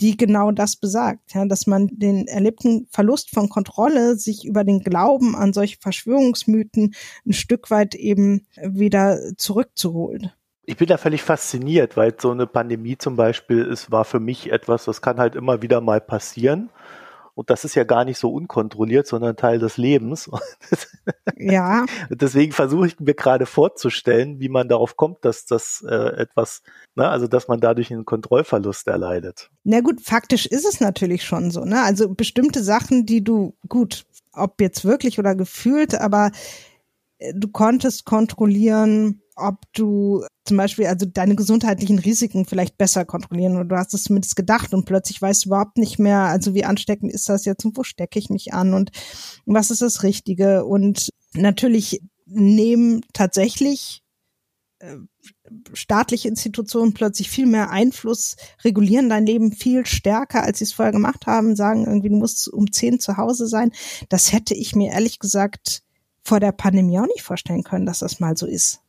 die 0.00 0.16
genau 0.16 0.50
das 0.50 0.76
besagt, 0.76 1.34
ja, 1.34 1.44
dass 1.44 1.66
man 1.66 1.88
den 1.92 2.26
erlebten 2.26 2.86
Verlust 2.90 3.28
von 3.28 3.50
Kontrolle 3.50 4.16
sich 4.16 4.46
über 4.46 4.64
den 4.64 4.80
Glauben 4.80 5.36
an 5.36 5.52
solche 5.52 5.76
Verschwörungsmythen 5.78 6.94
ein 7.26 7.32
Stück 7.34 7.70
weit 7.70 7.94
eben 7.94 8.46
wieder 8.56 9.36
zurückzuholen. 9.36 10.32
Ich 10.64 10.78
bin 10.78 10.86
da 10.86 10.96
völlig 10.96 11.22
fasziniert, 11.22 11.98
weil 11.98 12.14
so 12.18 12.30
eine 12.30 12.46
Pandemie 12.46 12.96
zum 12.96 13.16
Beispiel 13.16 13.62
ist, 13.62 13.90
war 13.90 14.06
für 14.06 14.20
mich 14.20 14.50
etwas, 14.50 14.86
das 14.86 15.02
kann 15.02 15.18
halt 15.18 15.34
immer 15.34 15.60
wieder 15.60 15.82
mal 15.82 16.00
passieren. 16.00 16.70
Und 17.40 17.48
das 17.48 17.64
ist 17.64 17.74
ja 17.74 17.84
gar 17.84 18.04
nicht 18.04 18.18
so 18.18 18.30
unkontrolliert, 18.30 19.06
sondern 19.06 19.34
Teil 19.34 19.58
des 19.58 19.78
Lebens. 19.78 20.30
Ja. 21.38 21.86
Deswegen 22.10 22.52
versuche 22.52 22.86
ich 22.88 23.00
mir 23.00 23.14
gerade 23.14 23.46
vorzustellen, 23.46 24.40
wie 24.40 24.50
man 24.50 24.68
darauf 24.68 24.98
kommt, 24.98 25.24
dass 25.24 25.46
das 25.46 25.82
äh, 25.88 25.94
etwas, 25.94 26.62
ne, 26.94 27.08
also 27.08 27.28
dass 27.28 27.48
man 27.48 27.60
dadurch 27.60 27.90
einen 27.90 28.04
Kontrollverlust 28.04 28.86
erleidet. 28.86 29.50
Na 29.64 29.80
gut, 29.80 30.02
faktisch 30.02 30.44
ist 30.44 30.66
es 30.66 30.80
natürlich 30.80 31.24
schon 31.24 31.50
so, 31.50 31.64
ne? 31.64 31.82
Also 31.82 32.14
bestimmte 32.14 32.62
Sachen, 32.62 33.06
die 33.06 33.24
du, 33.24 33.56
gut, 33.68 34.04
ob 34.34 34.60
jetzt 34.60 34.84
wirklich 34.84 35.18
oder 35.18 35.34
gefühlt, 35.34 35.94
aber 35.94 36.30
äh, 37.16 37.32
du 37.34 37.48
konntest 37.48 38.04
kontrollieren, 38.04 39.22
ob 39.40 39.60
du 39.72 40.24
zum 40.44 40.56
Beispiel 40.56 40.86
also 40.86 41.06
deine 41.06 41.36
gesundheitlichen 41.36 41.98
Risiken 41.98 42.44
vielleicht 42.44 42.76
besser 42.76 43.04
kontrollieren. 43.04 43.54
Oder 43.54 43.64
du 43.64 43.76
hast 43.76 43.94
es 43.94 44.04
zumindest 44.04 44.36
gedacht 44.36 44.74
und 44.74 44.84
plötzlich 44.84 45.20
weißt 45.22 45.44
du 45.44 45.50
überhaupt 45.50 45.78
nicht 45.78 45.98
mehr, 45.98 46.20
also 46.20 46.54
wie 46.54 46.64
ansteckend 46.64 47.12
ist 47.12 47.28
das 47.28 47.44
jetzt 47.44 47.64
und 47.64 47.76
wo 47.76 47.84
stecke 47.84 48.18
ich 48.18 48.30
mich 48.30 48.52
an 48.52 48.74
und 48.74 48.90
was 49.46 49.70
ist 49.70 49.82
das 49.82 50.02
Richtige. 50.02 50.64
Und 50.64 51.10
natürlich 51.34 52.02
nehmen 52.26 53.02
tatsächlich 53.12 54.02
äh, 54.80 54.96
staatliche 55.72 56.28
Institutionen 56.28 56.94
plötzlich 56.94 57.30
viel 57.30 57.46
mehr 57.46 57.70
Einfluss, 57.70 58.36
regulieren 58.64 59.08
dein 59.08 59.26
Leben 59.26 59.52
viel 59.52 59.86
stärker, 59.86 60.42
als 60.42 60.58
sie 60.58 60.64
es 60.64 60.72
vorher 60.72 60.92
gemacht 60.92 61.26
haben, 61.26 61.54
sagen 61.54 61.86
irgendwie, 61.86 62.08
du 62.08 62.16
musst 62.16 62.48
um 62.48 62.72
zehn 62.72 62.98
zu 62.98 63.16
Hause 63.16 63.46
sein. 63.46 63.72
Das 64.08 64.32
hätte 64.32 64.54
ich 64.54 64.74
mir 64.74 64.92
ehrlich 64.92 65.18
gesagt 65.18 65.82
vor 66.22 66.40
der 66.40 66.52
Pandemie 66.52 66.98
auch 66.98 67.06
nicht 67.06 67.22
vorstellen 67.22 67.62
können, 67.62 67.86
dass 67.86 68.00
das 68.00 68.20
mal 68.20 68.36
so 68.36 68.46
ist 68.46 68.80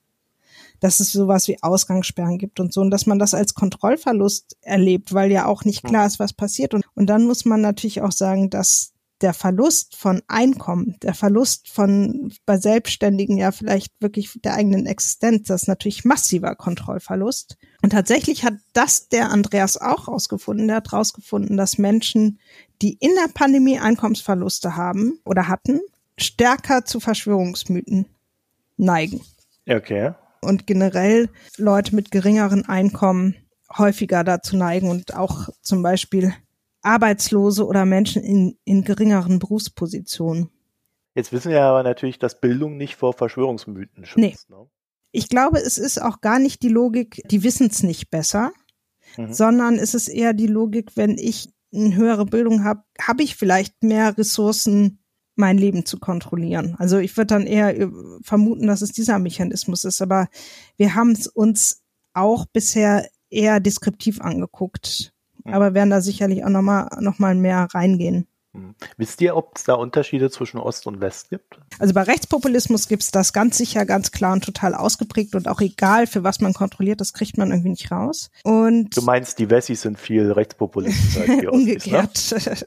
dass 0.82 1.00
es 1.00 1.12
sowas 1.12 1.48
wie 1.48 1.62
Ausgangssperren 1.62 2.38
gibt 2.38 2.60
und 2.60 2.74
so 2.74 2.82
und 2.82 2.90
dass 2.90 3.06
man 3.06 3.20
das 3.20 3.34
als 3.34 3.54
Kontrollverlust 3.54 4.58
erlebt, 4.62 5.14
weil 5.14 5.32
ja 5.32 5.46
auch 5.46 5.64
nicht 5.64 5.84
klar 5.84 6.08
ist, 6.08 6.20
was 6.20 6.34
passiert. 6.34 6.74
Und, 6.74 6.84
und 6.96 7.06
dann 7.06 7.26
muss 7.26 7.46
man 7.46 7.62
natürlich 7.62 8.02
auch 8.02 8.12
sagen, 8.12 8.50
dass 8.50 8.92
der 9.22 9.36
Verlust 9.36 9.96
von 9.96 10.24
Einkommen, 10.28 10.96
der 11.04 11.14
Verlust 11.14 11.70
von 11.70 12.34
bei 12.48 12.58
Selbstständigen 12.58 13.38
ja 13.38 13.52
vielleicht 13.52 13.94
wirklich 14.00 14.32
der 14.44 14.56
eigenen 14.56 14.88
Existenz, 14.88 15.48
das 15.48 15.64
ist 15.64 15.68
natürlich 15.68 16.04
massiver 16.04 16.56
Kontrollverlust. 16.56 17.58
Und 17.84 17.92
tatsächlich 17.92 18.44
hat 18.44 18.56
das 18.74 19.08
der 19.10 19.30
Andreas 19.30 19.78
auch 19.78 20.08
rausgefunden. 20.08 20.68
Der 20.68 20.78
hat 20.78 20.92
rausgefunden, 20.92 21.58
dass 21.58 21.78
Menschen, 21.78 22.40
die 22.82 22.94
in 22.94 23.12
der 23.24 23.32
Pandemie 23.32 23.78
Einkommensverluste 23.78 24.76
haben 24.76 25.20
oder 25.26 25.48
hatten, 25.48 25.82
stärker 26.18 26.86
zu 26.86 27.00
Verschwörungsmythen 27.00 28.08
neigen. 28.78 29.22
Okay 29.70 30.14
und 30.42 30.68
generell 30.68 31.30
Leute 31.58 31.96
mit 31.96 32.12
geringeren 32.12 32.66
Einkommen 32.66 33.36
häufiger 33.78 34.24
dazu 34.24 34.58
neigen 34.58 34.90
und 34.90 35.16
auch 35.16 35.50
zum 35.62 35.82
Beispiel 35.82 36.34
Arbeitslose 36.82 37.66
oder 37.66 37.86
Menschen 37.86 38.24
in, 38.24 38.58
in 38.66 38.84
geringeren 38.84 39.40
Berufspositionen. 39.40 40.50
Jetzt 41.14 41.32
wissen 41.32 41.52
wir 41.52 41.62
aber 41.62 41.84
natürlich, 41.84 42.20
dass 42.20 42.40
Bildung 42.40 42.78
nicht 42.78 42.96
vor 42.96 43.14
Verschwörungsmythen 43.14 44.06
schützt. 44.06 44.50
Nee. 44.50 44.56
Ne? 44.56 44.68
Ich 45.12 45.30
glaube, 45.30 45.60
es 45.60 45.78
ist 45.78 46.02
auch 46.02 46.22
gar 46.22 46.40
nicht 46.40 46.64
die 46.64 46.70
Logik, 46.70 47.22
die 47.30 47.44
wissen 47.44 47.68
es 47.68 47.84
nicht 47.84 48.10
besser, 48.10 48.52
mhm. 49.18 49.34
sondern 49.34 49.76
es 49.76 49.94
ist 49.94 50.08
eher 50.08 50.34
die 50.34 50.48
Logik, 50.48 50.96
wenn 50.96 51.18
ich 51.18 51.50
eine 51.74 51.96
höhere 51.96 52.26
Bildung 52.26 52.64
habe, 52.64 52.84
habe 53.00 53.24
ich 53.24 53.36
vielleicht 53.36 53.84
mehr 53.84 54.18
Ressourcen, 54.18 55.01
mein 55.42 55.58
Leben 55.58 55.86
zu 55.86 56.00
kontrollieren. 56.00 56.76
Also 56.78 57.00
ich 57.00 57.18
würde 57.18 57.28
dann 57.28 57.48
eher 57.48 57.78
äh, 57.78 57.90
vermuten, 58.22 58.68
dass 58.68 58.82
es 58.82 58.92
dieser 58.92 59.20
Mechanismus 59.20 59.84
ist, 59.84 60.02
aber 60.02 60.30
wir 60.78 60.96
haben 60.96 61.12
es 61.12 61.28
uns 61.28 61.82
auch 62.14 62.46
bisher 62.46 63.08
eher 63.30 63.60
deskriptiv 63.60 64.22
angeguckt, 64.22 65.14
mhm. 65.44 65.54
aber 65.54 65.74
werden 65.74 65.90
da 65.90 66.00
sicherlich 66.00 66.46
auch 66.46 66.50
nochmal 66.50 66.88
noch 67.02 67.20
mal 67.20 67.36
mehr 67.36 67.68
reingehen. 67.74 68.28
Hm. 68.54 68.76
Wisst 68.98 69.22
ihr, 69.22 69.38
ob 69.38 69.54
es 69.56 69.64
da 69.64 69.76
Unterschiede 69.76 70.30
zwischen 70.30 70.58
Ost 70.58 70.86
und 70.86 71.00
West 71.00 71.30
gibt? 71.30 71.58
Also 71.80 71.94
bei 71.94 72.02
Rechtspopulismus 72.02 72.90
gibt 72.90 73.04
es 73.04 73.12
das 73.12 73.32
ganz 73.32 73.58
sicher, 73.58 73.86
ganz 73.86 74.12
klar 74.12 74.34
und 74.34 74.44
total 74.44 74.76
ausgeprägt 74.76 75.36
und 75.36 75.48
auch 75.48 75.62
egal, 75.62 76.06
für 76.06 76.26
was 76.26 76.42
man 76.42 76.54
kontrolliert, 76.54 77.00
das 77.00 77.14
kriegt 77.14 77.38
man 77.38 77.52
irgendwie 77.52 77.70
nicht 77.70 77.92
raus. 77.92 78.30
Und 78.44 78.96
du 78.96 79.02
meinst, 79.04 79.40
die 79.40 79.50
Wessis 79.50 79.84
sind 79.84 79.98
viel 79.98 80.30
rechtspopulistischer 80.32 81.22
als 81.22 81.40
die 81.40 81.48
Umgekehrt. 81.52 82.12
Ostis, 82.18 82.46
ne? 82.46 82.58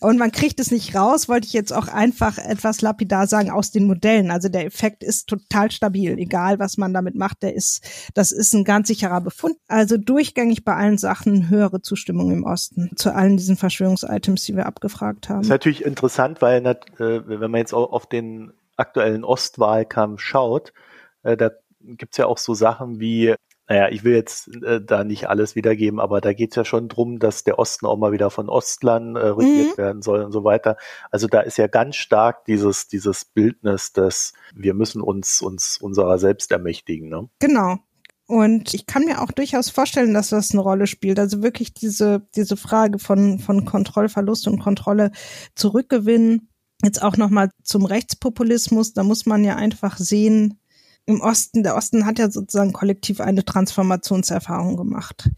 und 0.00 0.18
man 0.18 0.32
kriegt 0.32 0.60
es 0.60 0.70
nicht 0.70 0.94
raus, 0.94 1.30
wollte 1.30 1.46
ich 1.46 1.54
jetzt 1.54 1.72
auch 1.72 1.88
einfach 1.88 2.36
etwas 2.36 2.82
lapidar 2.82 3.26
sagen, 3.26 3.50
aus 3.50 3.70
den 3.70 3.86
Modellen. 3.86 4.30
Also 4.30 4.50
der 4.50 4.66
Effekt 4.66 5.02
ist 5.02 5.28
total 5.28 5.70
stabil, 5.70 6.18
egal 6.18 6.58
was 6.58 6.76
man 6.76 6.92
damit 6.92 7.14
macht, 7.14 7.42
der 7.42 7.54
ist, 7.54 7.82
das 8.12 8.32
ist 8.32 8.54
ein 8.54 8.64
ganz 8.64 8.88
sicherer 8.88 9.22
Befund. 9.22 9.56
Also 9.66 9.96
durchgängig 9.96 10.62
bei 10.62 10.74
allen 10.74 10.98
Sachen 10.98 11.48
höhere 11.48 11.80
Zustimmung 11.80 12.30
im 12.32 12.44
Osten 12.44 12.90
zu 12.96 13.14
allen 13.14 13.38
diesen 13.38 13.56
Verschwörungsitems, 13.56 14.44
die 14.44 14.56
wir 14.56 14.66
abgefragt 14.66 15.21
gemacht 15.22 15.28
haben. 15.28 15.38
Das 15.38 15.46
ist 15.46 15.50
natürlich 15.50 15.84
interessant, 15.84 16.42
weil 16.42 16.64
äh, 16.66 16.76
wenn 16.98 17.50
man 17.50 17.58
jetzt 17.58 17.74
auf 17.74 18.06
den 18.06 18.52
aktuellen 18.76 19.24
Ostwahlkampf 19.24 20.20
schaut, 20.20 20.72
äh, 21.22 21.36
da 21.36 21.50
gibt's 21.80 22.16
ja 22.16 22.26
auch 22.26 22.38
so 22.38 22.54
Sachen 22.54 23.00
wie, 23.00 23.34
naja, 23.68 23.88
ich 23.90 24.04
will 24.04 24.14
jetzt 24.14 24.48
äh, 24.62 24.80
da 24.80 25.04
nicht 25.04 25.28
alles 25.28 25.56
wiedergeben, 25.56 26.00
aber 26.00 26.20
da 26.20 26.32
geht's 26.32 26.56
ja 26.56 26.64
schon 26.64 26.88
drum, 26.88 27.18
dass 27.18 27.44
der 27.44 27.58
Osten 27.58 27.86
auch 27.86 27.96
mal 27.96 28.12
wieder 28.12 28.30
von 28.30 28.48
Ostlern 28.48 29.16
äh, 29.16 29.26
regiert 29.26 29.76
mhm. 29.76 29.82
werden 29.82 30.02
soll 30.02 30.22
und 30.22 30.32
so 30.32 30.44
weiter. 30.44 30.76
Also 31.10 31.26
da 31.26 31.40
ist 31.40 31.58
ja 31.58 31.66
ganz 31.66 31.96
stark 31.96 32.44
dieses, 32.44 32.88
dieses 32.88 33.24
Bildnis, 33.24 33.92
dass 33.92 34.32
wir 34.54 34.74
müssen 34.74 35.00
uns, 35.00 35.42
uns 35.42 35.78
unserer 35.78 36.18
selbst 36.18 36.52
ermächtigen. 36.52 37.08
Ne? 37.08 37.28
Genau, 37.38 37.78
und 38.26 38.72
ich 38.74 38.86
kann 38.86 39.04
mir 39.04 39.20
auch 39.20 39.32
durchaus 39.32 39.70
vorstellen, 39.70 40.14
dass 40.14 40.30
das 40.30 40.52
eine 40.52 40.60
Rolle 40.60 40.86
spielt. 40.86 41.18
Also 41.18 41.42
wirklich 41.42 41.74
diese, 41.74 42.26
diese 42.34 42.56
Frage 42.56 42.98
von, 42.98 43.38
von 43.38 43.64
Kontrollverlust 43.64 44.46
und 44.48 44.60
Kontrolle 44.60 45.10
zurückgewinnen 45.54 46.48
Jetzt 46.84 47.00
auch 47.00 47.16
nochmal 47.16 47.50
zum 47.62 47.84
Rechtspopulismus. 47.84 48.92
Da 48.92 49.04
muss 49.04 49.24
man 49.24 49.44
ja 49.44 49.56
einfach 49.56 49.98
sehen, 49.98 50.58
im 51.06 51.20
Osten, 51.20 51.62
der 51.62 51.76
Osten 51.76 52.06
hat 52.06 52.18
ja 52.18 52.30
sozusagen 52.30 52.72
kollektiv 52.72 53.20
eine 53.20 53.44
Transformationserfahrung 53.44 54.76
gemacht. 54.76 55.30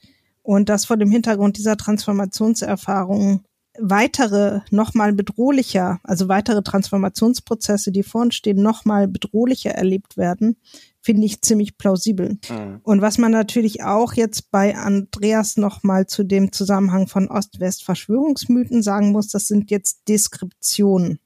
Und 0.43 0.69
das 0.69 0.85
vor 0.85 0.97
dem 0.97 1.11
Hintergrund 1.11 1.57
dieser 1.57 1.77
Transformationserfahrung 1.77 3.45
weitere, 3.79 4.61
nochmal 4.71 5.13
bedrohlicher, 5.13 5.99
also 6.03 6.29
weitere 6.29 6.63
Transformationsprozesse, 6.63 7.93
die 7.93 8.03
vor 8.03 8.23
uns 8.23 8.35
stehen, 8.35 8.63
nochmal 8.63 9.09
bedrohlicher 9.09 9.71
erlebt 9.71 10.17
werden, 10.17 10.57
finde 11.01 11.27
ich 11.27 11.43
ziemlich 11.43 11.77
plausibel. 11.77 12.39
Mhm. 12.49 12.81
Und 12.83 13.03
was 13.03 13.19
man 13.19 13.33
natürlich 13.33 13.83
auch 13.83 14.15
jetzt 14.15 14.51
bei 14.51 14.77
Andreas 14.77 15.57
nochmal 15.57 16.07
zu 16.07 16.25
dem 16.25 16.53
Zusammenhang 16.53 17.09
von 17.09 17.29
Ost-West-Verschwörungsmythen 17.29 18.83
sagen 18.83 19.13
muss, 19.13 19.29
das 19.29 19.47
sind 19.47 19.71
jetzt 19.71 20.09
Deskriptionen. 20.09 21.19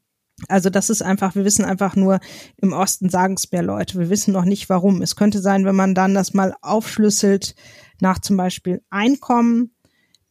Also 0.47 0.71
das 0.71 0.89
ist 0.89 1.03
einfach, 1.03 1.35
wir 1.35 1.45
wissen 1.45 1.65
einfach 1.65 1.97
nur, 1.97 2.21
im 2.59 2.73
Osten 2.73 3.09
sagen 3.09 3.35
es 3.35 3.51
mehr 3.51 3.63
Leute. 3.63 3.99
Wir 3.99 4.09
wissen 4.09 4.33
noch 4.33 4.45
nicht 4.45 4.69
warum. 4.69 5.03
Es 5.03 5.17
könnte 5.17 5.41
sein, 5.41 5.65
wenn 5.65 5.75
man 5.75 5.95
dann 5.95 6.15
das 6.15 6.33
mal 6.33 6.55
aufschlüsselt 6.63 7.57
nach 8.01 8.21
zum 8.21 8.37
Beispiel 8.37 8.83
Einkommen, 8.89 9.73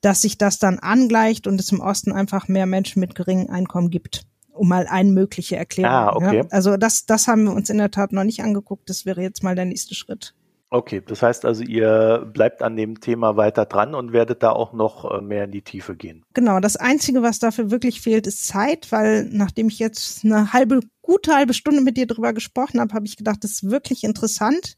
dass 0.07 0.21
sich 0.21 0.37
das 0.37 0.57
dann 0.57 0.79
angleicht 0.79 1.47
und 1.47 1.59
es 1.59 1.69
im 1.73 1.81
Osten 1.81 2.13
einfach 2.13 2.47
mehr 2.47 2.65
Menschen 2.65 3.01
mit 3.01 3.13
geringem 3.13 3.49
Einkommen 3.49 3.89
gibt. 3.89 4.25
Um 4.53 4.69
mal 4.69 4.87
eine 4.87 5.11
mögliche 5.11 5.57
Erklärung. 5.57 5.91
Ah, 5.91 6.15
okay. 6.15 6.37
Ja? 6.37 6.43
Also 6.49 6.77
das, 6.77 7.05
das 7.05 7.27
haben 7.27 7.43
wir 7.43 7.51
uns 7.51 7.69
in 7.69 7.77
der 7.77 7.91
Tat 7.91 8.13
noch 8.13 8.23
nicht 8.23 8.41
angeguckt. 8.41 8.89
Das 8.89 9.05
wäre 9.05 9.21
jetzt 9.21 9.43
mal 9.43 9.53
der 9.53 9.65
nächste 9.65 9.95
Schritt. 9.95 10.33
Okay, 10.69 11.01
das 11.05 11.21
heißt 11.21 11.43
also, 11.43 11.61
ihr 11.61 12.25
bleibt 12.33 12.61
an 12.61 12.77
dem 12.77 13.01
Thema 13.01 13.35
weiter 13.35 13.65
dran 13.65 13.95
und 13.95 14.13
werdet 14.13 14.43
da 14.43 14.51
auch 14.51 14.71
noch 14.71 15.11
äh, 15.11 15.21
mehr 15.21 15.43
in 15.43 15.51
die 15.51 15.61
Tiefe 15.61 15.97
gehen. 15.97 16.23
Genau, 16.33 16.61
das 16.61 16.77
Einzige, 16.77 17.21
was 17.21 17.39
dafür 17.39 17.69
wirklich 17.69 17.99
fehlt, 17.99 18.27
ist 18.27 18.47
Zeit, 18.47 18.89
weil 18.93 19.25
nachdem 19.25 19.67
ich 19.67 19.79
jetzt 19.79 20.23
eine 20.23 20.53
halbe, 20.53 20.79
gute 21.01 21.35
halbe 21.35 21.53
Stunde 21.53 21.81
mit 21.81 21.97
dir 21.97 22.07
drüber 22.07 22.31
gesprochen 22.31 22.79
habe, 22.79 22.93
habe 22.93 23.05
ich 23.05 23.17
gedacht, 23.17 23.43
das 23.43 23.51
ist 23.51 23.69
wirklich 23.69 24.05
interessant. 24.05 24.75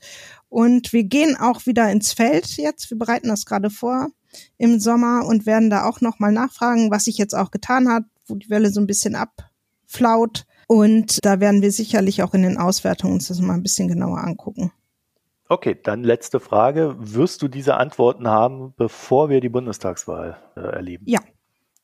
Und 0.48 0.92
wir 0.92 1.04
gehen 1.04 1.38
auch 1.38 1.68
wieder 1.68 1.92
ins 1.92 2.14
Feld 2.14 2.58
jetzt. 2.58 2.90
Wir 2.90 2.98
bereiten 2.98 3.28
das 3.28 3.46
gerade 3.46 3.70
vor 3.70 4.10
im 4.58 4.80
Sommer 4.80 5.26
und 5.26 5.46
werden 5.46 5.70
da 5.70 5.86
auch 5.86 6.02
nochmal 6.02 6.32
nachfragen, 6.32 6.92
was 6.92 7.06
sich 7.06 7.18
jetzt 7.18 7.36
auch 7.36 7.52
getan 7.52 7.90
hat, 7.90 8.04
wo 8.26 8.36
die 8.36 8.50
Welle 8.50 8.70
so 8.70 8.80
ein 8.80 8.88
bisschen 8.88 9.16
abflaut. 9.16 10.46
Und 10.68 11.20
da 11.24 11.40
werden 11.40 11.62
wir 11.62 11.72
sicherlich 11.72 12.22
auch 12.22 12.34
in 12.34 12.44
den 12.44 12.58
Auswertungen 12.58 13.14
uns 13.14 13.28
das 13.28 13.42
mal 13.42 13.56
ein 13.56 13.64
bisschen 13.64 13.88
genauer 13.88 14.20
angucken. 14.20 14.72
Okay, 15.48 15.76
dann 15.82 16.04
letzte 16.04 16.40
Frage. 16.40 16.96
Wirst 17.00 17.42
du 17.42 17.48
diese 17.48 17.76
Antworten 17.76 18.28
haben, 18.28 18.74
bevor 18.78 19.30
wir 19.30 19.42
die 19.42 19.50
Bundestagswahl 19.50 20.38
äh, 20.56 20.60
erleben? 20.60 21.06
Ja. 21.08 21.22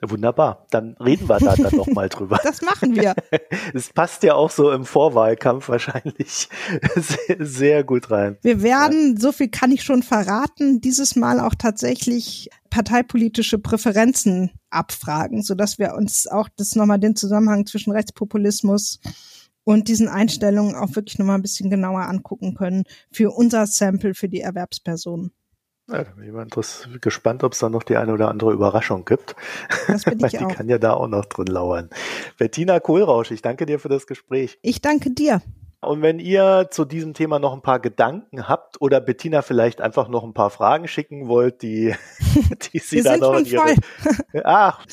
Wunderbar, 0.01 0.67
dann 0.71 0.95
reden 0.97 1.29
wir 1.29 1.39
da 1.39 1.55
dann 1.55 1.75
nochmal 1.75 2.09
drüber. 2.09 2.39
Das 2.43 2.61
machen 2.61 2.95
wir. 2.95 3.15
Es 3.73 3.91
passt 3.91 4.23
ja 4.23 4.35
auch 4.35 4.51
so 4.51 4.71
im 4.71 4.85
Vorwahlkampf 4.85 5.69
wahrscheinlich 5.69 6.49
sehr, 6.95 7.37
sehr 7.39 7.83
gut 7.83 8.11
rein. 8.11 8.37
Wir 8.41 8.61
werden, 8.61 9.13
ja. 9.13 9.19
so 9.19 9.31
viel 9.31 9.49
kann 9.49 9.71
ich 9.71 9.83
schon 9.83 10.03
verraten, 10.03 10.81
dieses 10.81 11.15
Mal 11.15 11.39
auch 11.39 11.55
tatsächlich 11.55 12.49
parteipolitische 12.69 13.57
Präferenzen 13.57 14.51
abfragen, 14.69 15.43
sodass 15.43 15.79
wir 15.79 15.95
uns 15.95 16.27
auch 16.27 16.49
das 16.57 16.75
nochmal 16.75 16.99
den 16.99 17.15
Zusammenhang 17.15 17.65
zwischen 17.65 17.91
Rechtspopulismus 17.91 18.99
und 19.63 19.87
diesen 19.87 20.07
Einstellungen 20.07 20.75
auch 20.75 20.95
wirklich 20.95 21.17
nochmal 21.17 21.37
ein 21.37 21.41
bisschen 21.41 21.69
genauer 21.69 22.01
angucken 22.01 22.53
können 22.53 22.83
für 23.11 23.31
unser 23.31 23.65
Sample 23.65 24.13
für 24.13 24.29
die 24.29 24.41
Erwerbspersonen. 24.41 25.31
Ja, 25.87 26.03
da 26.03 26.11
bin 26.11 26.23
ich 26.23 27.01
gespannt, 27.01 27.43
ob 27.43 27.53
es 27.53 27.59
da 27.59 27.69
noch 27.69 27.83
die 27.83 27.97
eine 27.97 28.13
oder 28.13 28.29
andere 28.29 28.51
Überraschung 28.51 29.05
gibt. 29.05 29.35
Das 29.87 30.03
bin 30.03 30.19
ich 30.25 30.31
die 30.31 30.39
auch. 30.39 30.47
kann 30.47 30.67
ja 30.67 30.79
da 30.79 30.93
auch 30.93 31.07
noch 31.07 31.25
drin 31.25 31.47
lauern. 31.47 31.89
Bettina 32.37 32.79
Kohlrausch, 32.79 33.31
ich 33.31 33.41
danke 33.43 33.65
dir 33.65 33.79
für 33.79 33.89
das 33.89 34.07
Gespräch. 34.07 34.57
Ich 34.63 34.81
danke 34.81 35.11
dir. 35.11 35.41
Und 35.81 36.01
wenn 36.01 36.19
ihr 36.19 36.67
zu 36.71 36.85
diesem 36.85 37.13
Thema 37.13 37.39
noch 37.39 37.53
ein 37.53 37.61
paar 37.61 37.79
Gedanken 37.79 38.47
habt 38.47 38.81
oder 38.81 38.99
Bettina 38.99 39.41
vielleicht 39.41 39.81
einfach 39.81 40.07
noch 40.07 40.23
ein 40.23 40.33
paar 40.33 40.49
Fragen 40.49 40.87
schicken 40.87 41.27
wollt, 41.27 41.61
die, 41.61 41.93
die 42.73 42.79
sie 42.79 43.03
dann 43.03 43.19
noch 43.19 43.37
in 43.37 43.45
ihre. 43.45 43.75
Ach. 44.43 44.83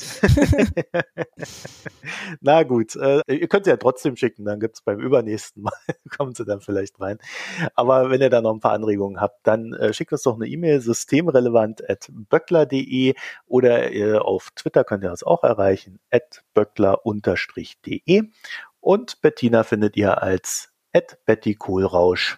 Na 2.41 2.63
gut, 2.63 2.95
äh, 2.95 3.21
ihr 3.27 3.47
könnt 3.47 3.65
sie 3.65 3.71
ja 3.71 3.77
trotzdem 3.77 4.15
schicken, 4.15 4.45
dann 4.45 4.59
gibt's 4.59 4.81
beim 4.81 4.99
übernächsten 4.99 5.63
Mal, 5.63 5.73
kommen 6.15 6.35
sie 6.35 6.45
dann 6.45 6.61
vielleicht 6.61 6.99
rein. 6.99 7.17
Aber 7.75 8.09
wenn 8.09 8.21
ihr 8.21 8.29
da 8.29 8.41
noch 8.41 8.53
ein 8.53 8.59
paar 8.59 8.73
Anregungen 8.73 9.19
habt, 9.19 9.47
dann 9.47 9.73
äh, 9.73 9.93
schickt 9.93 10.11
uns 10.11 10.23
doch 10.23 10.35
eine 10.35 10.47
E-Mail 10.47 10.81
systemrelevant.böckler.de 10.81 13.15
oder 13.47 13.91
äh, 13.91 14.17
auf 14.17 14.51
Twitter 14.55 14.83
könnt 14.83 15.03
ihr 15.03 15.09
das 15.09 15.23
auch 15.23 15.43
erreichen, 15.43 15.99
at 16.11 16.43
böckler-de. 16.53 18.23
Und 18.79 19.21
Bettina 19.21 19.63
findet 19.63 19.95
ihr 19.95 20.21
als 20.21 20.72
at 20.93 21.17
Betty 21.25 21.55
Kohlrausch. 21.55 22.37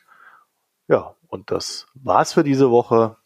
Ja, 0.87 1.15
und 1.27 1.51
das 1.51 1.87
war's 1.93 2.33
für 2.33 2.43
diese 2.43 2.71
Woche. 2.71 3.17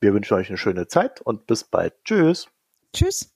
Wir 0.00 0.12
wünschen 0.12 0.34
euch 0.34 0.48
eine 0.48 0.58
schöne 0.58 0.88
Zeit 0.88 1.20
und 1.20 1.46
bis 1.46 1.64
bald. 1.64 1.94
Tschüss. 2.04 2.48
Tschüss. 2.92 3.32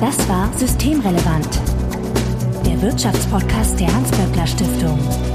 Das 0.00 0.28
war 0.28 0.52
Systemrelevant, 0.52 1.54
der 2.66 2.82
Wirtschaftspodcast 2.82 3.80
der 3.80 3.94
Hans-Böckler 3.94 4.46
Stiftung. 4.46 5.25